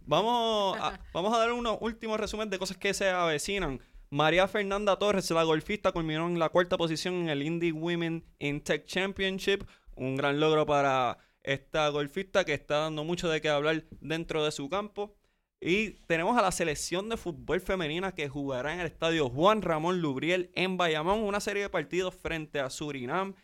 [0.00, 3.80] Vamos a, vamos a dar unos últimos resumen de cosas que se avecinan
[4.10, 8.60] María Fernanda Torres, la golfista, culminó en la cuarta posición en el Indie Women in
[8.60, 9.64] Tech Championship.
[9.96, 14.52] Un gran logro para esta golfista que está dando mucho de qué hablar dentro de
[14.52, 15.15] su campo.
[15.60, 20.00] Y tenemos a la selección de fútbol femenina que jugará en el estadio Juan Ramón
[20.00, 23.34] Lubriel en Bayamón, una serie de partidos frente a Surinam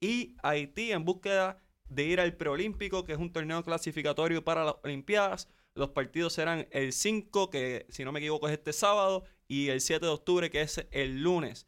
[0.00, 4.76] y Haití en búsqueda de ir al preolímpico, que es un torneo clasificatorio para las
[4.82, 5.48] Olimpiadas.
[5.74, 9.80] Los partidos serán el 5, que si no me equivoco es este sábado, y el
[9.80, 11.66] 7 de octubre, que es el lunes.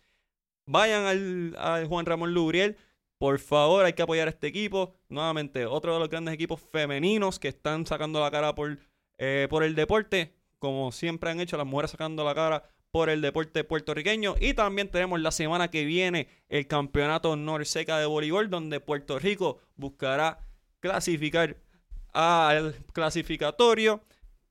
[0.66, 1.04] Vayan
[1.56, 2.76] al, Juan Ramón Lubriel.
[3.18, 4.94] Por favor, hay que apoyar a este equipo.
[5.08, 8.78] Nuevamente, otro de los grandes equipos femeninos que están sacando la cara por,
[9.22, 13.20] eh, por el deporte, como siempre han hecho las mujeres sacando la cara por el
[13.20, 14.34] deporte puertorriqueño.
[14.40, 19.60] Y también tenemos la semana que viene el campeonato Norseca de voleibol, donde Puerto Rico
[19.76, 20.48] buscará
[20.80, 21.58] clasificar
[22.14, 24.02] al clasificatorio,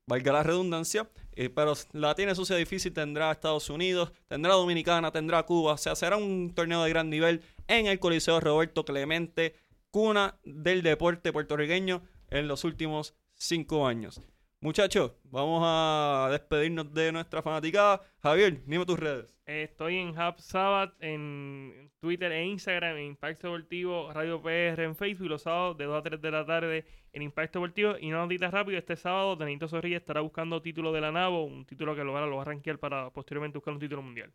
[0.06, 1.10] valga la redundancia.
[1.36, 5.74] eh, pero la tiene sucia difícil, tendrá Estados Unidos, tendrá Dominicana, tendrá Cuba.
[5.74, 9.56] O sea, será un torneo de gran nivel en el Coliseo Roberto Clemente,
[9.90, 14.22] cuna del deporte puertorriqueño en los últimos cinco años.
[14.62, 18.02] Muchachos, vamos a despedirnos de nuestra fanaticada.
[18.22, 19.26] Javier, dime tus redes.
[19.46, 25.30] Estoy en Hub Sabbath en Twitter e Instagram, en Impacto Deportivo, Radio PR en Facebook,
[25.30, 27.96] los sábados de 2 a 3 de la tarde en Impacto Deportivo.
[28.02, 31.66] Y una notita rápido, este sábado Danito Zorrilla estará buscando título de la NAVO, un
[31.66, 34.34] título que lo, va- lo va a rankear para posteriormente buscar un título mundial.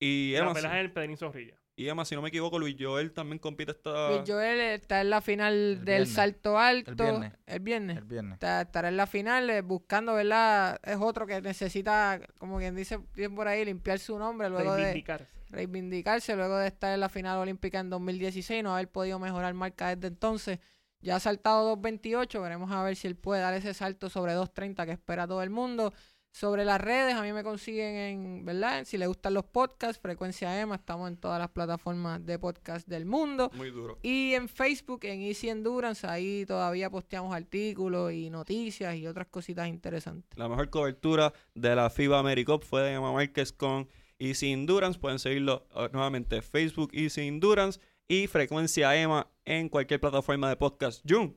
[0.00, 1.56] Y La pelaje del Pedrín Zorrilla.
[1.76, 4.08] Y Emma, si no me equivoco, Luis Joel también compite esta...
[4.10, 5.52] Luis Joel está en la final
[5.84, 6.08] del viernes.
[6.12, 6.90] salto alto.
[6.90, 7.32] El viernes.
[7.46, 7.96] El viernes.
[7.98, 8.32] El viernes.
[8.34, 10.80] Está- estará en la final eh, buscando, ¿verdad?
[10.82, 14.78] Es otro que necesita, como quien dice bien por ahí, limpiar su nombre luego de
[14.84, 15.26] Reivindicarse.
[15.50, 19.94] reivindicarse, luego de estar en la final olímpica en 2016, no haber podido mejorar marca
[19.94, 20.58] desde entonces.
[21.02, 24.86] Ya ha saltado 2.28, veremos a ver si él puede dar ese salto sobre 2.30
[24.86, 25.92] que espera todo el mundo.
[26.36, 28.84] Sobre las redes, a mí me consiguen en, ¿verdad?
[28.84, 33.06] Si les gustan los podcasts, Frecuencia EMA, estamos en todas las plataformas de podcast del
[33.06, 33.50] mundo.
[33.54, 33.98] Muy duro.
[34.02, 39.66] Y en Facebook, en Easy Endurance, ahí todavía posteamos artículos y noticias y otras cositas
[39.66, 40.38] interesantes.
[40.38, 44.98] La mejor cobertura de la FIBA AmeriCup fue de Emma Márquez con Easy Endurance.
[44.98, 51.02] Pueden seguirlo eh, nuevamente Facebook Easy Endurance y Frecuencia EMA en cualquier plataforma de podcast.
[51.08, 51.34] Jun.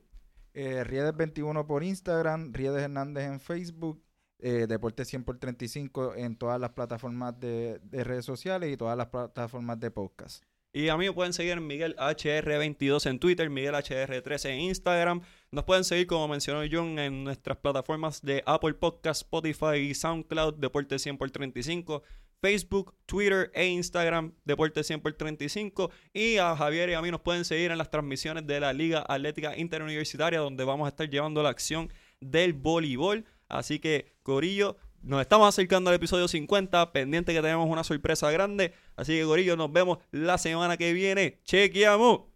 [0.54, 4.04] Eh, Riedes21 por Instagram, Riedes Hernández en Facebook,
[4.39, 8.97] eh, Deporte 100 por 35 en todas las plataformas de, de redes sociales y todas
[8.97, 10.43] las plataformas de podcast.
[10.71, 15.21] Y a mí me pueden seguir en Miguel HR22 en Twitter, Miguel HR13 en Instagram.
[15.51, 20.55] Nos pueden seguir, como mencionó John, en nuestras plataformas de Apple Podcast, Spotify y SoundCloud,
[20.55, 22.03] Deporte 100 por 35.
[22.39, 25.89] Facebook, Twitter e Instagram, Deporte 100 por 35.
[26.13, 29.03] Y a Javier y a mí nos pueden seguir en las transmisiones de la Liga
[29.07, 33.25] Atlética Interuniversitaria, donde vamos a estar llevando la acción del voleibol.
[33.50, 38.74] Así que, Corillo, nos estamos acercando al episodio 50, pendiente que tenemos una sorpresa grande.
[38.95, 41.39] Así que, Corillo, nos vemos la semana que viene.
[41.43, 42.28] Chequeamos.